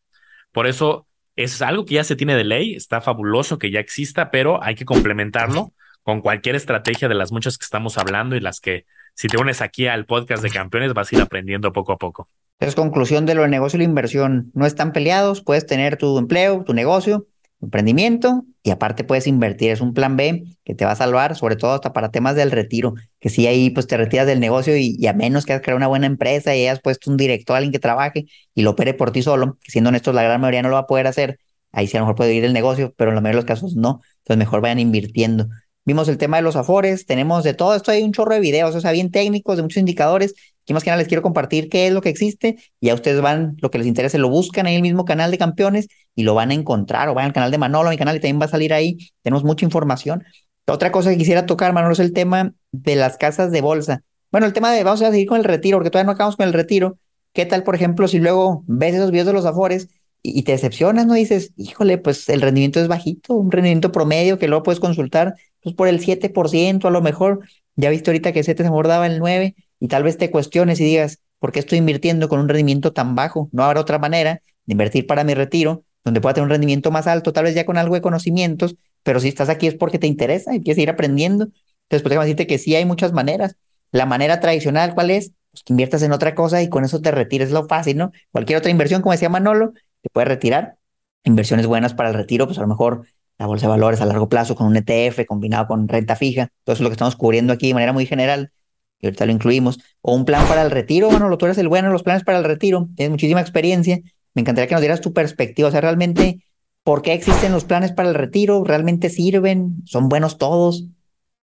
[0.53, 4.31] Por eso es algo que ya se tiene de ley, está fabuloso que ya exista,
[4.31, 8.61] pero hay que complementarlo con cualquier estrategia de las muchas que estamos hablando y las
[8.61, 11.97] que si te unes aquí al podcast de campeones vas a ir aprendiendo poco a
[11.97, 12.29] poco.
[12.61, 14.51] Es conclusión de lo de negocio y la inversión.
[14.55, 17.27] No están peleados, puedes tener tu empleo, tu negocio,
[17.61, 19.71] emprendimiento y aparte puedes invertir.
[19.71, 22.51] Es un plan B que te va a salvar, sobre todo hasta para temas del
[22.51, 25.79] retiro, que si ahí pues te retiras del negocio y, a menos que hayas creado
[25.79, 29.11] una buena empresa y hayas puesto un director, alguien que trabaje y lo opere por
[29.11, 31.39] ti solo, que siendo honestos la gran mayoría no lo va a poder hacer,
[31.73, 33.49] ahí sí a lo mejor puede ir el negocio, pero en la mayoría de los
[33.49, 35.49] casos no, entonces mejor vayan invirtiendo.
[35.85, 38.75] Vimos el tema de los afores, tenemos de todo esto, hay un chorro de videos,
[38.75, 40.35] o sea, bien técnicos, de muchos indicadores.
[40.65, 43.23] Aquí más que nada les quiero compartir qué es lo que existe y a ustedes
[43.23, 45.89] van, lo que les interese, lo buscan en el mismo canal de campeones
[46.19, 48.41] y lo van a encontrar o van al canal de Manolo, mi canal y también
[48.41, 48.99] va a salir ahí.
[49.23, 50.25] Tenemos mucha información.
[50.67, 54.03] Otra cosa que quisiera tocar, Manolo, es el tema de las casas de bolsa.
[54.33, 56.49] Bueno, el tema de, vamos a seguir con el retiro, porque todavía no acabamos con
[56.49, 56.99] el retiro.
[57.33, 61.07] ¿Qué tal, por ejemplo, si luego ves esos videos de los afores y, te decepcionas,
[61.07, 61.15] ¿no?
[61.15, 65.77] Dices, híjole, pues el rendimiento es bajito, un rendimiento promedio que luego puedes consultar pues
[65.77, 69.21] por el 7% a lo mejor, ya viste ahorita que ese te se mordaba el
[69.21, 72.93] 9 y tal vez te cuestiones y digas, ¿por qué estoy invirtiendo con un rendimiento
[72.93, 73.49] tan bajo?
[73.53, 77.07] No habrá otra manera de invertir para mi retiro donde pueda tener un rendimiento más
[77.07, 80.07] alto, tal vez ya con algo de conocimientos, pero si estás aquí es porque te
[80.07, 81.45] interesa y quieres ir aprendiendo.
[81.45, 83.57] Entonces, pues déjame decirte que sí hay muchas maneras.
[83.93, 85.33] La manera tradicional, ¿cuál es?
[85.51, 88.13] Pues que inviertas en otra cosa y con eso te retires, lo fácil, ¿no?
[88.31, 90.77] Cualquier otra inversión, como decía Manolo, te puedes retirar.
[91.25, 93.07] Inversiones buenas para el retiro, pues a lo mejor
[93.39, 96.49] la bolsa de valores a largo plazo con un ETF combinado con renta fija.
[96.65, 98.53] Todo eso es lo que estamos cubriendo aquí de manera muy general
[99.01, 99.79] y ahorita lo incluimos.
[100.01, 102.45] O un plan para el retiro, bueno, tú eres el bueno, los planes para el
[102.45, 104.01] retiro, tienes muchísima experiencia.
[104.35, 106.45] Me encantaría que nos dieras tu perspectiva, o sea, realmente,
[106.83, 108.63] ¿por qué existen los planes para el retiro?
[108.65, 109.83] ¿Realmente sirven?
[109.85, 110.85] ¿Son buenos todos?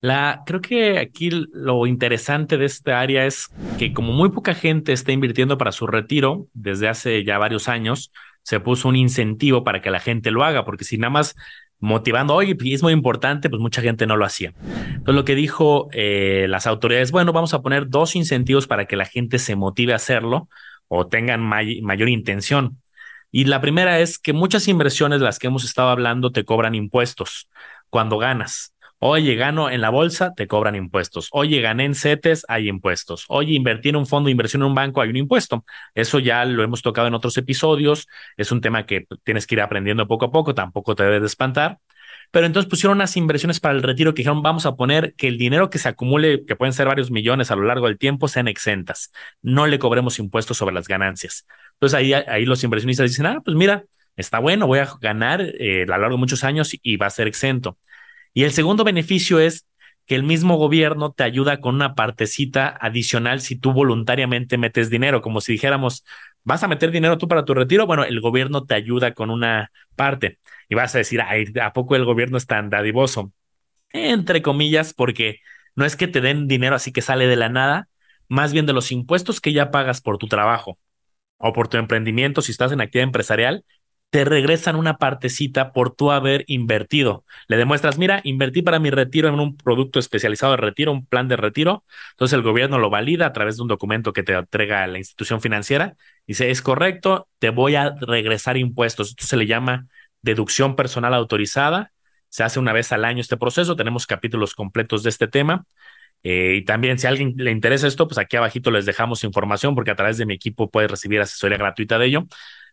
[0.00, 4.92] La, creo que aquí lo interesante de esta área es que como muy poca gente
[4.92, 8.10] está invirtiendo para su retiro desde hace ya varios años,
[8.42, 11.36] se puso un incentivo para que la gente lo haga, porque si nada más
[11.78, 14.54] motivando, oye, es muy importante, pues mucha gente no lo hacía.
[14.86, 18.96] Entonces lo que dijo eh, las autoridades, bueno, vamos a poner dos incentivos para que
[18.96, 20.48] la gente se motive a hacerlo
[20.94, 22.82] o tengan mayor intención.
[23.30, 27.48] Y la primera es que muchas inversiones, las que hemos estado hablando, te cobran impuestos
[27.88, 28.74] cuando ganas.
[28.98, 31.28] Oye, gano en la bolsa, te cobran impuestos.
[31.32, 33.24] Oye, gané en CETES, hay impuestos.
[33.28, 35.64] Oye, invertí en un fondo de inversión en un banco, hay un impuesto.
[35.94, 38.06] Eso ya lo hemos tocado en otros episodios.
[38.36, 41.26] Es un tema que tienes que ir aprendiendo poco a poco, tampoco te debes de
[41.26, 41.78] espantar.
[42.32, 45.36] Pero entonces pusieron unas inversiones para el retiro que dijeron, vamos a poner que el
[45.36, 48.48] dinero que se acumule, que pueden ser varios millones a lo largo del tiempo, sean
[48.48, 49.12] exentas.
[49.42, 51.46] No le cobremos impuestos sobre las ganancias.
[51.74, 53.84] Entonces ahí, ahí los inversionistas dicen, ah, pues mira,
[54.16, 57.10] está bueno, voy a ganar eh, a lo largo de muchos años y va a
[57.10, 57.78] ser exento.
[58.32, 59.66] Y el segundo beneficio es
[60.06, 65.20] que el mismo gobierno te ayuda con una partecita adicional si tú voluntariamente metes dinero,
[65.20, 66.04] como si dijéramos,
[66.44, 69.70] vas a meter dinero tú para tu retiro, bueno, el gobierno te ayuda con una
[69.96, 73.32] parte y vas a decir, ¿a poco el gobierno es tan dadivoso?
[73.90, 75.40] Entre comillas, porque
[75.76, 77.88] no es que te den dinero así que sale de la nada,
[78.28, 80.78] más bien de los impuestos que ya pagas por tu trabajo
[81.38, 83.64] o por tu emprendimiento, si estás en actividad empresarial,
[84.10, 87.24] te regresan una partecita por tu haber invertido.
[87.48, 91.28] Le demuestras, mira, invertí para mi retiro en un producto especializado de retiro, un plan
[91.28, 91.84] de retiro.
[92.10, 95.40] Entonces el gobierno lo valida a través de un documento que te entrega la institución
[95.40, 95.96] financiera.
[96.26, 99.10] Dice, es correcto, te voy a regresar impuestos.
[99.10, 99.86] Esto se le llama
[100.22, 101.92] deducción personal autorizada.
[102.28, 103.76] Se hace una vez al año este proceso.
[103.76, 105.64] Tenemos capítulos completos de este tema.
[106.22, 109.74] Eh, y también, si a alguien le interesa esto, pues aquí abajito les dejamos información
[109.74, 112.26] porque a través de mi equipo puedes recibir asesoría gratuita de ello.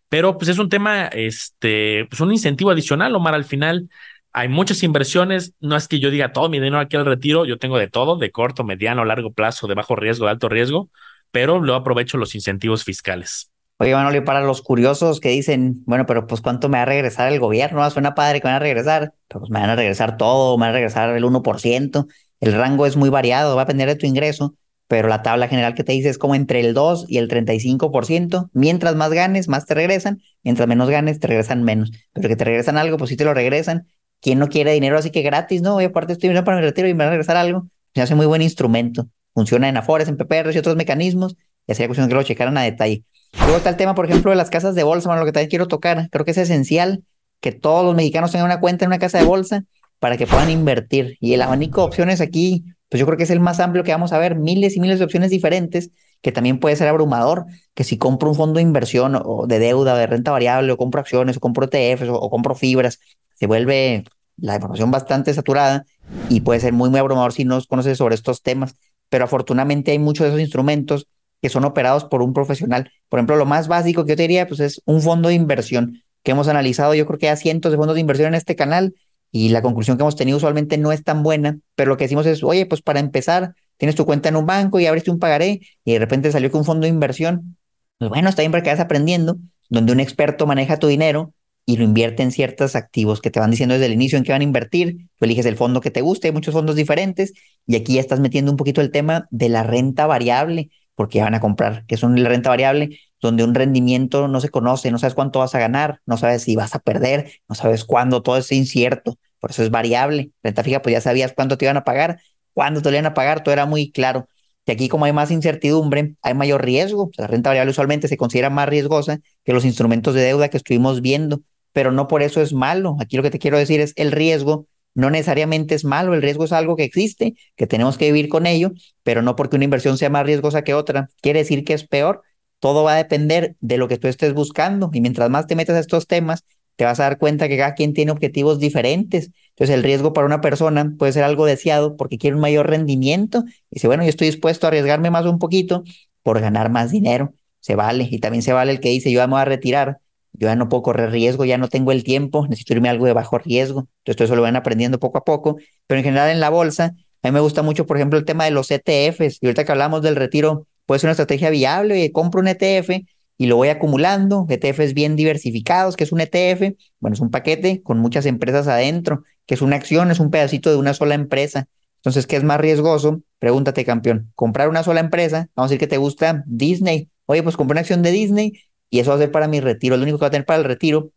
[0.08, 3.88] Pero pues es un tema, este, pues un incentivo adicional, Omar, al final
[4.32, 7.58] hay muchas inversiones, no es que yo diga todo mi dinero aquí al retiro, yo
[7.58, 10.90] tengo de todo, de corto, mediano, largo plazo, de bajo riesgo, de alto riesgo,
[11.30, 13.50] pero luego aprovecho los incentivos fiscales.
[13.78, 17.32] Oye, Manoli, para los curiosos que dicen, bueno, pero pues cuánto me va a regresar
[17.32, 20.18] el gobierno, ah, suena padre que van a regresar, pero pues me van a regresar
[20.18, 22.06] todo, me van a regresar el 1%,
[22.40, 24.54] el rango es muy variado, va a depender de tu ingreso,
[24.90, 28.50] pero la tabla general que te dice es como entre el 2 y el 35%.
[28.52, 30.20] Mientras más ganes, más te regresan.
[30.42, 31.92] Mientras menos ganes, te regresan menos.
[32.12, 33.86] Pero que te regresan algo, pues sí te lo regresan.
[34.20, 35.62] ¿Quién no quiere dinero así que gratis?
[35.62, 37.68] No, y aparte estoy viendo para mi retiro y me va a regresar algo.
[37.94, 39.06] Se hace muy buen instrumento.
[39.34, 41.36] Funciona en Afores, en PPRs y otros mecanismos.
[41.66, 43.04] Y así cuestión que lo checaran a detalle.
[43.38, 45.68] Luego está el tema, por ejemplo, de las casas de bolsa, lo que también quiero
[45.68, 46.08] tocar.
[46.10, 47.04] Creo que es esencial
[47.40, 49.64] que todos los mexicanos tengan una cuenta en una casa de bolsa
[49.98, 51.16] para que puedan invertir.
[51.20, 53.92] Y el abanico de opciones aquí pues yo creo que es el más amplio que
[53.92, 55.90] vamos a ver, miles y miles de opciones diferentes,
[56.22, 59.96] que también puede ser abrumador, que si compro un fondo de inversión o de deuda,
[59.96, 62.98] de renta variable, o compro acciones, o compro ETFs, o, compro fibras,
[63.36, 64.04] se vuelve
[64.36, 65.84] la información bastante saturada
[66.28, 68.74] y puede ser muy, muy abrumador si no conoces sobre estos temas.
[69.10, 71.06] Pero afortunadamente hay muchos de esos instrumentos
[71.42, 72.90] que son operados por un profesional.
[73.08, 76.02] Por ejemplo, lo más básico que yo te diría pues, es un fondo de inversión.
[76.22, 78.94] que hemos analizado, yo creo que hay cientos de fondos de inversión en este canal
[79.32, 82.26] y la conclusión que hemos tenido usualmente no es tan buena, pero lo que decimos
[82.26, 85.60] es, oye, pues para empezar, tienes tu cuenta en un banco y abriste un pagaré
[85.84, 87.56] y de repente salió que un fondo de inversión,
[87.98, 89.36] pues bueno, está bien para que vayas aprendiendo,
[89.68, 91.32] donde un experto maneja tu dinero
[91.70, 94.32] y lo invierte en ciertos activos que te van diciendo desde el inicio en qué
[94.32, 97.32] van a invertir, tú eliges el fondo que te guste, hay muchos fondos diferentes
[97.64, 101.34] y aquí ya estás metiendo un poquito el tema de la renta variable, porque van
[101.34, 105.14] a comprar, que son la renta variable, donde un rendimiento no se conoce, no sabes
[105.14, 108.50] cuánto vas a ganar, no sabes si vas a perder, no sabes cuándo, todo es
[108.50, 110.32] incierto, por eso es variable.
[110.42, 112.20] Renta fija, pues ya sabías cuánto te iban a pagar,
[112.52, 114.28] cuándo te iban a pagar, todo era muy claro.
[114.66, 117.10] Y aquí como hay más incertidumbre, hay mayor riesgo.
[117.16, 121.00] la renta variable usualmente se considera más riesgosa que los instrumentos de deuda que estuvimos
[121.00, 122.96] viendo, pero no por eso es malo.
[123.00, 126.44] Aquí lo que te quiero decir es el riesgo no necesariamente es malo, el riesgo
[126.44, 129.98] es algo que existe, que tenemos que vivir con ello, pero no porque una inversión
[129.98, 132.22] sea más riesgosa que otra, quiere decir que es peor,
[132.58, 135.76] todo va a depender de lo que tú estés buscando y mientras más te metas
[135.76, 136.44] a estos temas,
[136.76, 139.30] te vas a dar cuenta que cada quien tiene objetivos diferentes.
[139.50, 143.44] Entonces el riesgo para una persona puede ser algo deseado porque quiere un mayor rendimiento
[143.70, 145.84] y dice, bueno, yo estoy dispuesto a arriesgarme más un poquito
[146.22, 147.34] por ganar más dinero.
[147.60, 148.08] Se vale.
[148.10, 150.00] Y también se vale el que dice, yo me a retirar,
[150.32, 153.06] yo ya no puedo correr riesgo, ya no tengo el tiempo, necesito irme a algo
[153.06, 153.88] de bajo riesgo.
[154.04, 155.56] Entonces eso lo van aprendiendo poco a poco.
[155.86, 158.44] Pero en general en la bolsa, a mí me gusta mucho, por ejemplo, el tema
[158.44, 159.38] de los ETFs.
[159.40, 163.04] Y ahorita que hablamos del retiro, puede ser una estrategia viable, y compro un ETF
[163.40, 167.80] y lo voy acumulando, ETFs bien diversificados, que es un ETF, bueno, es un paquete
[167.82, 171.66] con muchas empresas adentro, que es una acción, es un pedacito de una sola empresa.
[172.00, 173.22] Entonces, ¿qué es más riesgoso?
[173.38, 177.56] Pregúntate, campeón, comprar una sola empresa, vamos a decir que te gusta Disney, oye, pues
[177.56, 180.18] compré una acción de Disney y eso va a ser para mi retiro, lo único
[180.18, 181.12] que va a tener para el retiro,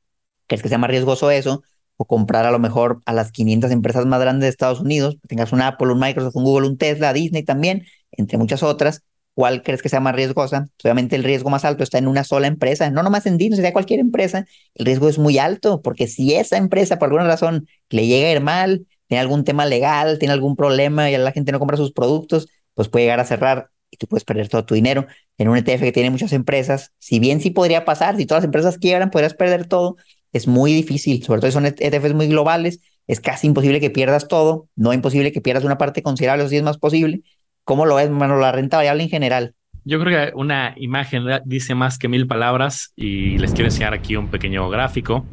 [0.48, 1.64] que es que sea más riesgoso eso,
[1.98, 5.52] o comprar a lo mejor a las 500 empresas más grandes de Estados Unidos, tengas
[5.54, 9.04] un Apple, un Microsoft, un Google, un Tesla, Disney también, entre muchas otras,
[9.36, 10.68] ¿Cuál crees que sea más riesgosa?
[10.84, 13.74] Obviamente el riesgo más alto está en una sola empresa, no nomás en Disney, sería
[13.74, 14.46] cualquier empresa.
[14.76, 18.32] El riesgo es muy alto porque si esa empresa por alguna razón le llega a
[18.32, 21.94] ir mal, tiene algún tema legal, tiene algún problema y la gente no compra sus
[21.94, 25.08] productos, pues puede llegar a cerrar y tú puedes perder todo tu dinero.
[25.38, 28.46] En un ETF que tiene muchas empresas, si bien sí podría pasar, si todas las
[28.46, 29.98] empresas quiebran, podrías perder todo,
[30.32, 34.68] es muy difícil, sobre todo son ETFs muy globales, es casi imposible que pierdas todo,
[34.76, 37.22] no imposible que pierdas una parte considerable, o si es más posible,
[37.64, 39.54] ¿Cómo lo ves, mano, la renta variable en general?
[39.86, 44.16] Yo creo que una imagen dice más que mil palabras y les quiero enseñar aquí
[44.16, 45.26] un pequeño gráfico.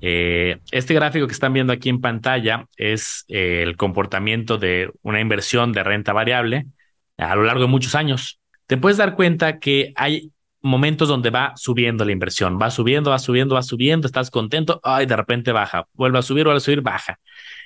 [0.00, 5.20] Eh, este gráfico que están viendo aquí en pantalla es eh, el comportamiento de una
[5.20, 6.66] inversión de renta variable
[7.18, 8.40] a lo largo de muchos años.
[8.66, 13.18] Te puedes dar cuenta que hay momentos donde va subiendo la inversión, va subiendo, va
[13.18, 16.80] subiendo, va subiendo, estás contento, ay, de repente baja, vuelve a subir, vuelve a subir,
[16.80, 17.20] baja.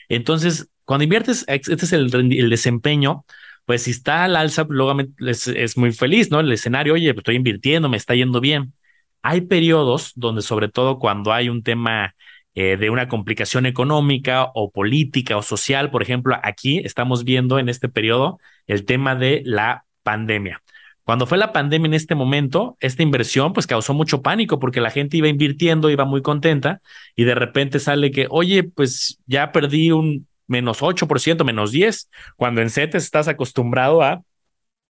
[0.09, 2.11] Entonces, cuando inviertes, este es el,
[2.51, 3.25] desempeño
[3.65, 6.41] pues si está al alza, luego es, muy feliz, ¿no?
[6.41, 8.75] El escenario, oye, estoy invirtiendo, me está yendo bien.
[9.23, 12.15] Hay periodos donde, sobre todo cuando hay un tema
[12.55, 17.69] eh, de una complicación económica o política o social, por ejemplo, aquí estamos viendo en
[17.69, 20.63] este periodo el tema de la pandemia.
[21.05, 24.91] Cuando fue la pandemia en este momento, esta inversión pues causó mucho pánico porque la
[24.91, 26.81] gente iba invirtiendo, iba muy contenta
[27.17, 32.61] y de repente sale que, oye, pues ya perdí un menos 8%, menos 10, cuando
[32.61, 34.23] en CETES estás acostumbrado a,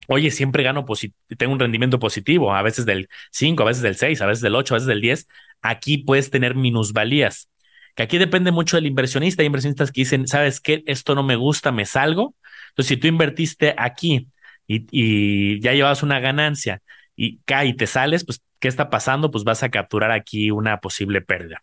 [0.09, 0.85] oye, siempre gano,
[1.39, 4.55] tengo un rendimiento positivo, a veces del 5, a veces del 6, a veces del
[4.55, 5.29] 8, a veces del 10,
[5.63, 7.49] aquí puedes tener minusvalías,
[7.95, 10.83] que aquí depende mucho del inversionista, hay inversionistas que dicen, ¿sabes qué?
[10.87, 12.35] Esto no me gusta, me salgo.
[12.73, 14.29] Entonces, si tú invertiste aquí
[14.67, 16.81] y, ya llevas una ganancia
[17.15, 19.31] y cae y te sales, pues, ¿qué está pasando?
[19.31, 21.63] Pues vas a capturar aquí una posible pérdida.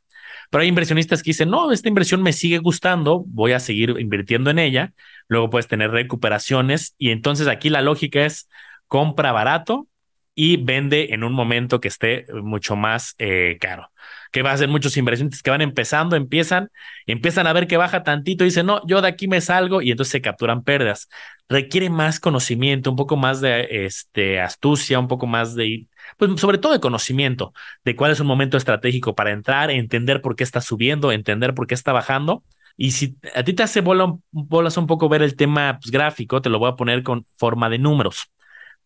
[0.49, 4.49] Pero hay inversionistas que dicen, no, esta inversión me sigue gustando, voy a seguir invirtiendo
[4.51, 4.93] en ella.
[5.27, 8.49] Luego puedes tener recuperaciones y entonces aquí la lógica es
[8.87, 9.87] compra barato
[10.35, 13.91] y vende en un momento que esté mucho más eh, caro.
[14.31, 16.69] Que va a ser muchos inversionistas que van empezando, empiezan,
[17.07, 19.91] empiezan a ver que baja tantito y dicen, no, yo de aquí me salgo y
[19.91, 21.09] entonces se capturan pérdidas.
[21.47, 25.87] Requiere más conocimiento, un poco más de este, astucia, un poco más de
[26.17, 30.35] pues sobre todo de conocimiento de cuál es un momento estratégico para entrar, entender por
[30.35, 32.43] qué está subiendo, entender por qué está bajando.
[32.77, 36.49] Y si a ti te hace bolas un poco ver el tema pues, gráfico, te
[36.49, 38.31] lo voy a poner con forma de números.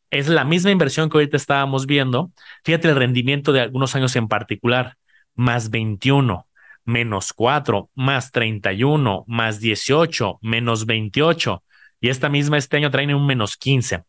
[0.10, 2.32] Es la misma inversión que ahorita estábamos viendo.
[2.64, 4.96] Fíjate el rendimiento de algunos años en particular,
[5.36, 6.48] más 21,
[6.86, 11.64] menos 4, más 31, más 18, menos 28.
[12.02, 14.04] Y esta misma este año trae un menos 15.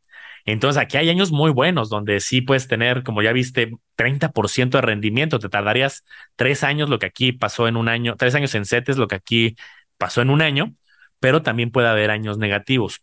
[0.46, 4.82] Entonces aquí hay años muy buenos donde sí puedes tener, como ya viste, 30% de
[4.82, 5.38] rendimiento.
[5.38, 6.04] Te tardarías
[6.36, 9.14] tres años lo que aquí pasó en un año, tres años en CETES lo que
[9.14, 9.56] aquí
[9.96, 10.74] pasó en un año,
[11.20, 13.00] pero también puede haber años negativos.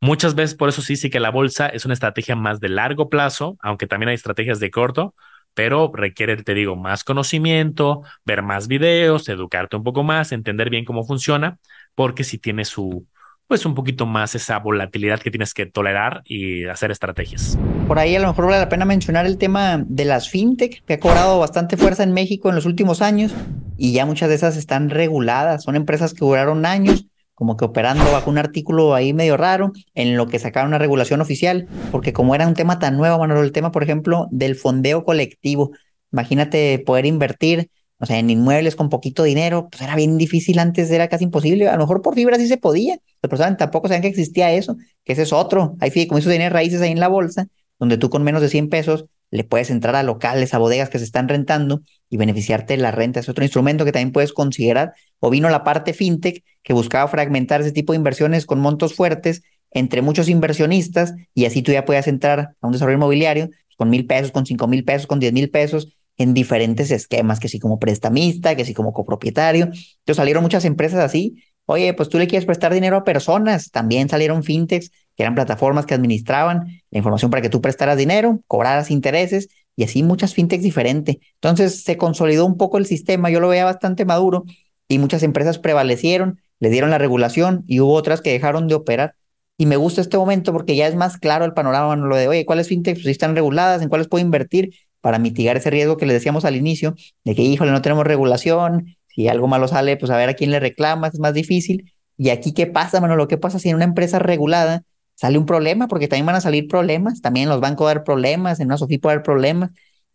[0.00, 3.08] Muchas veces por eso sí sí que la bolsa es una estrategia más de largo
[3.08, 5.14] plazo, aunque también hay estrategias de corto,
[5.60, 10.86] pero requiere, te digo, más conocimiento, ver más videos, educarte un poco más, entender bien
[10.86, 11.58] cómo funciona,
[11.94, 13.06] porque si tiene su,
[13.46, 17.58] pues un poquito más esa volatilidad que tienes que tolerar y hacer estrategias.
[17.86, 20.94] Por ahí a lo mejor vale la pena mencionar el tema de las fintech, que
[20.94, 23.34] ha cobrado bastante fuerza en México en los últimos años
[23.76, 27.04] y ya muchas de esas están reguladas, son empresas que duraron años
[27.40, 31.22] como que operando bajo un artículo ahí medio raro, en lo que sacaron una regulación
[31.22, 35.06] oficial, porque como era un tema tan nuevo, bueno, el tema, por ejemplo, del fondeo
[35.06, 35.70] colectivo,
[36.12, 40.90] imagínate poder invertir, o sea, en inmuebles con poquito dinero, pues era bien difícil antes,
[40.90, 44.02] era casi imposible, a lo mejor por fibra sí se podía, pero personas tampoco sabían
[44.02, 47.46] que existía eso, que ese es otro, hay fideicomisos de raíces ahí en la bolsa,
[47.78, 50.98] donde tú con menos de 100 pesos le puedes entrar a locales, a bodegas que
[50.98, 53.20] se están rentando y beneficiarte de la renta.
[53.20, 54.92] Es otro instrumento que también puedes considerar.
[55.18, 59.42] O vino la parte fintech que buscaba fragmentar ese tipo de inversiones con montos fuertes
[59.70, 64.06] entre muchos inversionistas y así tú ya puedas entrar a un desarrollo inmobiliario con mil
[64.06, 67.78] pesos, con cinco mil pesos, con diez mil pesos en diferentes esquemas, que si como
[67.78, 69.66] prestamista, que si como copropietario.
[69.66, 71.42] Entonces salieron muchas empresas así.
[71.64, 73.70] Oye, pues tú le quieres prestar dinero a personas.
[73.70, 78.40] También salieron fintechs que eran plataformas que administraban la información para que tú prestaras dinero,
[78.46, 81.18] cobraras intereses y así muchas fintechs diferentes.
[81.34, 84.46] Entonces se consolidó un poco el sistema, yo lo veía bastante maduro
[84.88, 89.14] y muchas empresas prevalecieron, le dieron la regulación y hubo otras que dejaron de operar.
[89.58, 92.46] Y me gusta este momento porque ya es más claro el panorama, lo de, oye,
[92.46, 93.82] ¿cuáles fintechs pues, están reguladas?
[93.82, 94.70] ¿En cuáles puedo invertir?
[95.02, 96.94] Para mitigar ese riesgo que le decíamos al inicio,
[97.24, 100.50] de que, híjole, no tenemos regulación, si algo malo sale, pues a ver a quién
[100.50, 101.92] le reclamas, es más difícil.
[102.16, 103.16] Y aquí, ¿qué pasa, mano?
[103.16, 104.82] Lo que pasa si en una empresa regulada
[105.20, 108.04] sale un problema, porque también van a salir problemas, también los bancos va a haber
[108.04, 109.70] problemas, en una SOFI puede haber problemas,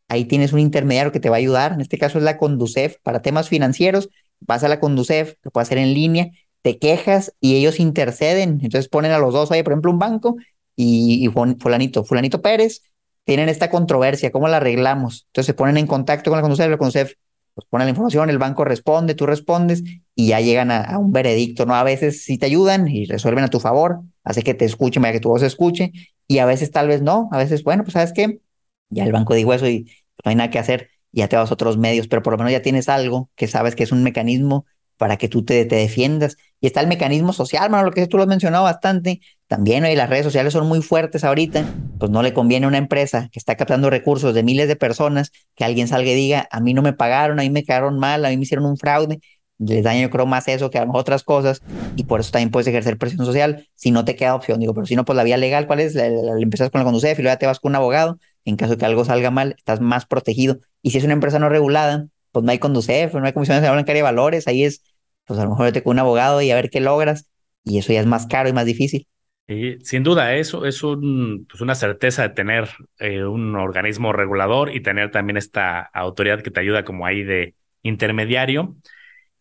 [0.07, 2.97] ahí tienes un intermediario que te va a ayudar, en este caso es la Conducef,
[3.03, 6.31] para temas financieros, vas a la Conducef, que puede hacer en línea,
[6.63, 10.37] te quejas y ellos interceden, entonces ponen a los dos, oye, por ejemplo, un banco
[10.75, 11.29] y, y
[11.59, 12.81] fulanito, fulanito Pérez,
[13.25, 15.25] tienen esta controversia, ¿cómo la arreglamos?
[15.27, 17.13] Entonces se ponen en contacto con la Conducef, la Conducef
[17.55, 19.83] pues pone la información, el banco responde, tú respondes
[20.13, 21.73] y ya llegan a, un veredicto, ¿no?
[21.75, 25.13] A veces sí te ayudan y resuelven a tu favor, hace que te escuchen, para
[25.13, 25.93] que tu voz se escuche
[26.27, 28.41] y a veces tal vez no, a veces, bueno, pues sabes qué,
[28.89, 29.85] ya el banco dijo eso y
[30.23, 32.51] no hay nada que hacer, ya te vas a otros medios, pero por lo menos
[32.51, 34.65] ya tienes algo que sabes que es un mecanismo
[34.97, 36.35] para que tú te, te defiendas.
[36.61, 39.19] Y está el mecanismo social, mano, lo que tú lo has mencionado bastante.
[39.47, 41.65] También hoy las redes sociales son muy fuertes ahorita.
[41.99, 45.31] Pues no le conviene a una empresa que está captando recursos de miles de personas
[45.55, 48.25] que alguien salga y diga, a mí no me pagaron, a mí me quedaron mal,
[48.25, 49.19] a mí me hicieron un fraude.
[49.57, 51.61] Les daña yo creo más eso que a otras cosas
[51.95, 54.59] y por eso también puedes ejercer presión social si no te queda opción.
[54.59, 55.95] Digo, pero si no, pues la vía legal, ¿cuál es?
[55.95, 56.07] La,
[56.39, 58.17] empiezas con la Conducef y luego ya te vas con un abogado.
[58.43, 60.59] En caso de que algo salga mal, estás más protegido.
[60.81, 63.77] Y si es una empresa no regulada, pues no hay Conducef, no hay Comisión Nacional
[63.77, 64.81] Bancaria de Valores, ahí es
[65.25, 67.29] pues a lo mejor vete con un abogado y a ver qué logras,
[67.63, 69.07] y eso ya es más caro y más difícil.
[69.47, 74.73] Y sin duda, eso es un, pues una certeza de tener eh, un organismo regulador
[74.75, 77.53] y tener también esta autoridad que te ayuda como ahí de
[77.83, 78.75] intermediario.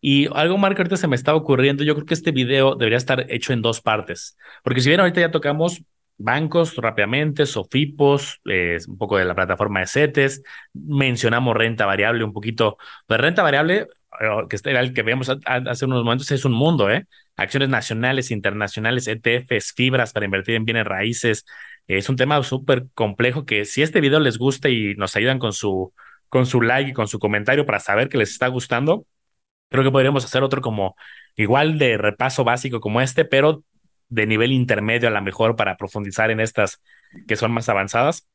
[0.01, 1.83] Y algo, Marco, ahorita se me está ocurriendo.
[1.83, 4.37] Yo creo que este video debería estar hecho en dos partes.
[4.63, 5.83] Porque si bien ahorita ya tocamos
[6.17, 12.33] bancos rápidamente, Sofipos, eh, un poco de la plataforma de CETES, mencionamos renta variable un
[12.33, 12.77] poquito.
[13.09, 13.87] De renta variable,
[14.49, 17.05] que era el que veíamos hace unos momentos, es un mundo, ¿eh?
[17.35, 21.45] Acciones nacionales, internacionales, ETFs, fibras para invertir en bienes raíces.
[21.87, 25.53] Es un tema súper complejo que si este video les gusta y nos ayudan con
[25.53, 25.93] su,
[26.29, 29.05] con su like y con su comentario para saber que les está gustando,
[29.69, 30.95] creo que podríamos hacer otro como
[31.35, 33.63] igual de repaso básico como este, pero
[34.09, 36.81] de nivel intermedio a lo mejor para profundizar en estas
[37.27, 38.27] que son más avanzadas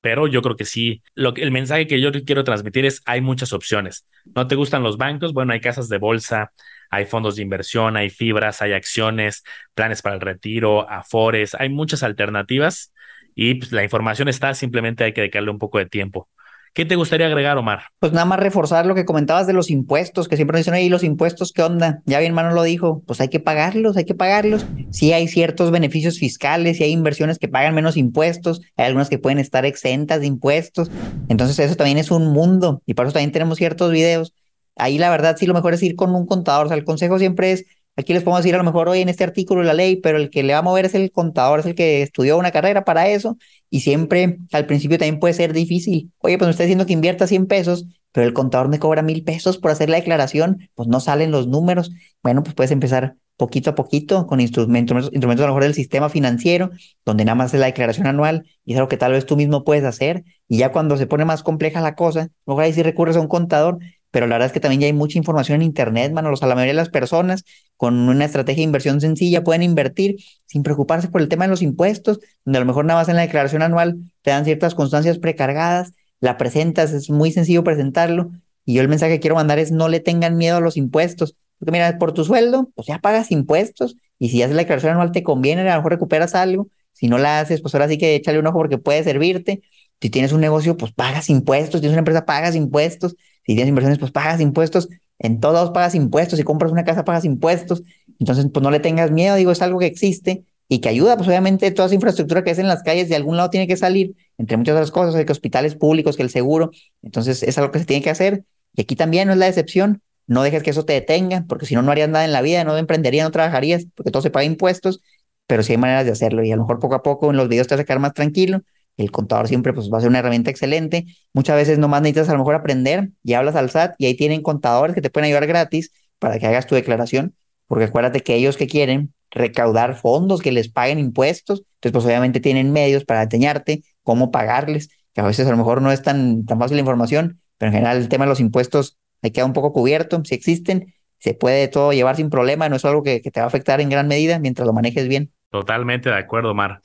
[0.00, 3.20] pero yo creo que sí, lo que, el mensaje que yo quiero transmitir es hay
[3.20, 4.06] muchas opciones.
[4.34, 5.32] ¿No te gustan los bancos?
[5.32, 6.52] Bueno, hay casas de bolsa,
[6.90, 9.42] hay fondos de inversión, hay fibras, hay acciones,
[9.74, 12.92] planes para el retiro, afores, hay muchas alternativas
[13.34, 16.28] y pues, la información está, simplemente hay que dedicarle un poco de tiempo.
[16.76, 17.84] ¿Qué te gustaría agregar, Omar?
[18.00, 21.04] Pues nada más reforzar lo que comentabas de los impuestos, que siempre dicen, ahí los
[21.04, 22.02] impuestos, ¿qué onda?
[22.04, 24.66] Ya bien, mano lo dijo, pues hay que pagarlos, hay que pagarlos.
[24.90, 29.18] Sí hay ciertos beneficios fiscales, sí hay inversiones que pagan menos impuestos, hay algunas que
[29.18, 30.90] pueden estar exentas de impuestos.
[31.30, 34.34] Entonces eso también es un mundo y por eso también tenemos ciertos videos.
[34.76, 37.18] Ahí la verdad sí lo mejor es ir con un contador, o sea, el consejo
[37.18, 37.64] siempre es
[37.98, 40.28] Aquí les podemos decir a lo mejor hoy en este artículo la ley, pero el
[40.28, 43.08] que le va a mover es el contador, es el que estudió una carrera para
[43.08, 43.38] eso
[43.70, 46.12] y siempre al principio también puede ser difícil.
[46.18, 49.24] Oye, pues me está diciendo que invierta 100 pesos, pero el contador me cobra mil
[49.24, 51.90] pesos por hacer la declaración, pues no salen los números.
[52.22, 56.08] Bueno, pues puedes empezar poquito a poquito con instrumentos, instrumentos a lo mejor del sistema
[56.08, 56.70] financiero,
[57.04, 59.64] donde nada más es la declaración anual y es algo que tal vez tú mismo
[59.64, 60.24] puedes hacer.
[60.48, 63.16] Y ya cuando se pone más compleja la cosa, a lo mejor ahí sí recurres
[63.16, 63.78] a un contador,
[64.16, 66.32] pero la verdad es que también ya hay mucha información en Internet, mano.
[66.32, 67.44] O sea, la mayoría de las personas
[67.76, 71.60] con una estrategia de inversión sencilla pueden invertir sin preocuparse por el tema de los
[71.60, 75.18] impuestos, donde a lo mejor nada más en la declaración anual te dan ciertas constancias
[75.18, 75.92] precargadas.
[76.20, 78.30] la presentas, es muy sencillo presentarlo.
[78.64, 81.36] Y yo el mensaje que quiero mandar es no le tengan miedo a los impuestos.
[81.58, 83.96] Porque mira, por tu sueldo, pues ya pagas impuestos.
[84.18, 86.68] Y si haces la declaración anual te conviene, a lo mejor recuperas algo.
[86.94, 89.60] Si no la haces, pues ahora sí que échale un ojo porque puede servirte.
[90.00, 91.74] Si tienes un negocio, pues pagas impuestos.
[91.74, 93.14] Si tienes una empresa, pagas impuestos.
[93.46, 94.88] Si tienes inversiones, pues pagas impuestos.
[95.18, 96.38] En todos pagas impuestos.
[96.38, 97.82] Si compras una casa, pagas impuestos.
[98.18, 99.36] Entonces, pues no le tengas miedo.
[99.36, 101.16] Digo, es algo que existe y que ayuda.
[101.16, 103.76] Pues obviamente toda esa infraestructura que es en las calles de algún lado tiene que
[103.76, 104.16] salir.
[104.36, 106.70] Entre muchas otras cosas, hay que hospitales públicos, que el seguro.
[107.02, 108.44] Entonces, es algo que se tiene que hacer.
[108.74, 110.02] Y aquí también no es la excepción.
[110.26, 112.64] No dejes que eso te detenga, porque si no, no harías nada en la vida,
[112.64, 115.00] no emprenderías, no trabajarías, porque todo se paga impuestos,
[115.46, 116.42] pero sí hay maneras de hacerlo.
[116.42, 118.12] Y a lo mejor poco a poco en los videos te vas a quedar más
[118.12, 118.62] tranquilo.
[118.96, 121.06] El contador siempre pues, va a ser una herramienta excelente.
[121.32, 124.42] Muchas veces nomás necesitas a lo mejor aprender y hablas al SAT y ahí tienen
[124.42, 127.34] contadores que te pueden ayudar gratis para que hagas tu declaración,
[127.66, 132.40] porque acuérdate que ellos que quieren recaudar fondos, que les paguen impuestos, entonces pues obviamente
[132.40, 136.46] tienen medios para enseñarte cómo pagarles, que a veces a lo mejor no es tan,
[136.46, 139.52] tan fácil la información, pero en general el tema de los impuestos hay queda un
[139.52, 143.40] poco cubierto, si existen, se puede todo llevar sin problema, no es algo que, te
[143.40, 145.32] va a afectar en gran medida mientras lo manejes bien.
[145.50, 146.80] Totalmente de acuerdo, Mar.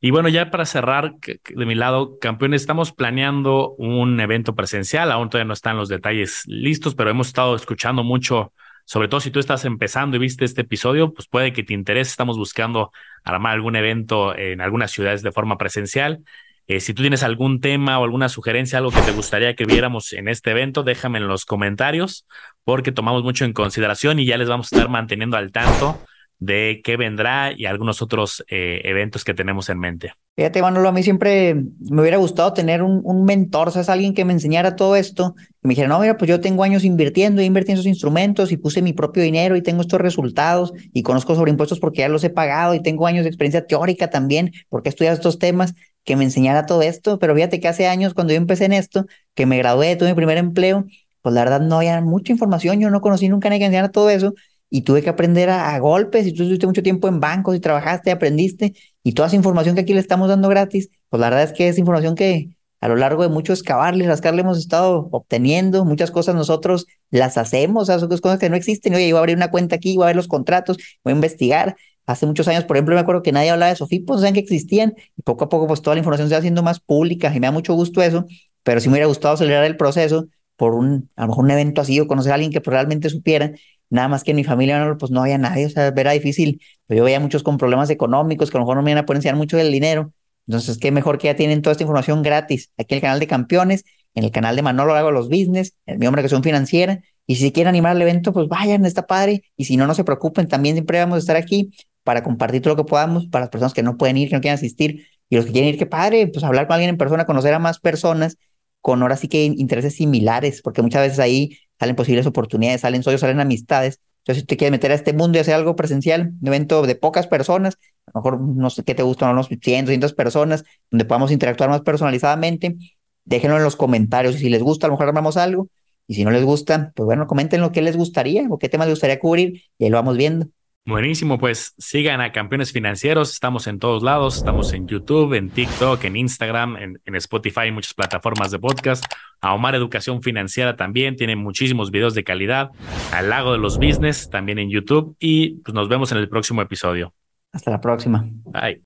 [0.00, 5.10] Y bueno, ya para cerrar, de mi lado, campeones, estamos planeando un evento presencial.
[5.10, 8.52] Aún todavía no están los detalles listos, pero hemos estado escuchando mucho,
[8.84, 12.10] sobre todo si tú estás empezando y viste este episodio, pues puede que te interese.
[12.10, 12.92] Estamos buscando
[13.24, 16.22] armar algún evento en algunas ciudades de forma presencial.
[16.68, 20.12] Eh, si tú tienes algún tema o alguna sugerencia, algo que te gustaría que viéramos
[20.12, 22.26] en este evento, déjame en los comentarios
[22.64, 26.00] porque tomamos mucho en consideración y ya les vamos a estar manteniendo al tanto
[26.38, 30.12] de qué vendrá y algunos otros eh, eventos que tenemos en mente.
[30.36, 33.88] Fíjate, Manolo, a mí siempre me hubiera gustado tener un, mentor, ¿sabes?
[33.88, 37.40] Alguien que me enseñara todo esto, me dijera, no, mira, pues yo tengo años invirtiendo,
[37.40, 41.34] invertí en esos instrumentos y puse mi propio dinero y tengo estos resultados y conozco
[41.34, 44.90] sobre impuestos porque ya los he pagado y tengo años de experiencia teórica también porque
[44.90, 45.74] he estudiado estos temas,
[46.04, 49.06] que me enseñara todo esto, pero fíjate que hace años cuando yo empecé en esto,
[49.34, 50.84] que me gradué, tuve mi primer empleo,
[51.20, 54.10] pues la verdad no había mucha información, yo no conocí nunca nadie que enseñara todo
[54.10, 54.34] eso
[54.76, 58.10] y tuve que aprender a, golpes y tú estuviste mucho tiempo en bancos y trabajaste,
[58.10, 61.54] aprendiste y toda esa información que aquí le estamos dando gratis, pues la verdad es
[61.54, 62.50] que es información que
[62.82, 67.38] a lo largo de mucho excavarle y rascarle hemos estado obteniendo, muchas cosas nosotros las
[67.38, 69.76] hacemos, o sea, son cosas que no existen, oye, yo voy a abrir una cuenta
[69.76, 73.00] aquí, voy a ver los contratos, voy a investigar, hace muchos años, por ejemplo, me
[73.00, 75.80] acuerdo que nadie hablaba de Sofipos, no saben que existían, y poco a poco pues
[75.80, 78.26] toda la información se va haciendo más pública y me da mucho gusto eso,
[78.62, 81.80] pero sí me hubiera gustado acelerar el proceso por un, a lo mejor un evento
[81.80, 83.52] así o conocer a alguien que realmente supiera
[83.90, 86.60] Nada más que en mi familia pues no había nadie, o sea, era difícil.
[86.88, 89.18] Yo veía muchos con problemas económicos que a lo mejor no me iban a poder
[89.18, 90.12] enseñar mucho del dinero.
[90.46, 93.26] Entonces, qué mejor que ya tienen toda esta información gratis aquí en el canal de
[93.26, 93.84] campeones,
[94.14, 97.00] en el canal de Manolo hago los business, en mi hombre que son financiera.
[97.26, 99.42] Y si quieren animar al evento, pues vayan, está padre.
[99.56, 101.72] Y si no, no se preocupen, también siempre vamos a estar aquí
[102.04, 104.40] para compartir todo lo que podamos para las personas que no pueden ir, que no
[104.40, 105.06] quieren asistir.
[105.28, 107.58] Y los que quieren ir, qué padre, pues hablar con alguien en persona, conocer a
[107.58, 108.38] más personas
[108.80, 113.20] con ahora sí que intereses similares, porque muchas veces ahí salen posibles oportunidades, salen socios,
[113.20, 114.00] salen amistades.
[114.18, 116.96] Entonces, si te quieres meter a este mundo y hacer algo presencial, un evento de
[116.96, 121.04] pocas personas, a lo mejor no sé qué te gustan, unos 100, 200 personas, donde
[121.04, 122.76] podamos interactuar más personalizadamente,
[123.24, 124.36] déjenlo en los comentarios.
[124.36, 125.68] Y si les gusta, a lo mejor armamos algo.
[126.08, 128.86] Y si no les gusta, pues bueno, comenten lo que les gustaría o qué temas
[128.86, 130.46] les gustaría cubrir y ahí lo vamos viendo.
[130.86, 136.04] Buenísimo, pues sigan a Campeones Financieros, estamos en todos lados, estamos en YouTube, en TikTok,
[136.04, 139.04] en Instagram, en, Spotify, muchas plataformas de podcast.
[139.40, 142.70] A Omar Educación Financiera también, tiene muchísimos videos de calidad.
[143.12, 146.62] Al Lago de los Business también en YouTube y pues nos vemos en el próximo
[146.62, 147.12] episodio.
[147.52, 148.24] Hasta la próxima.
[148.44, 148.85] Bye.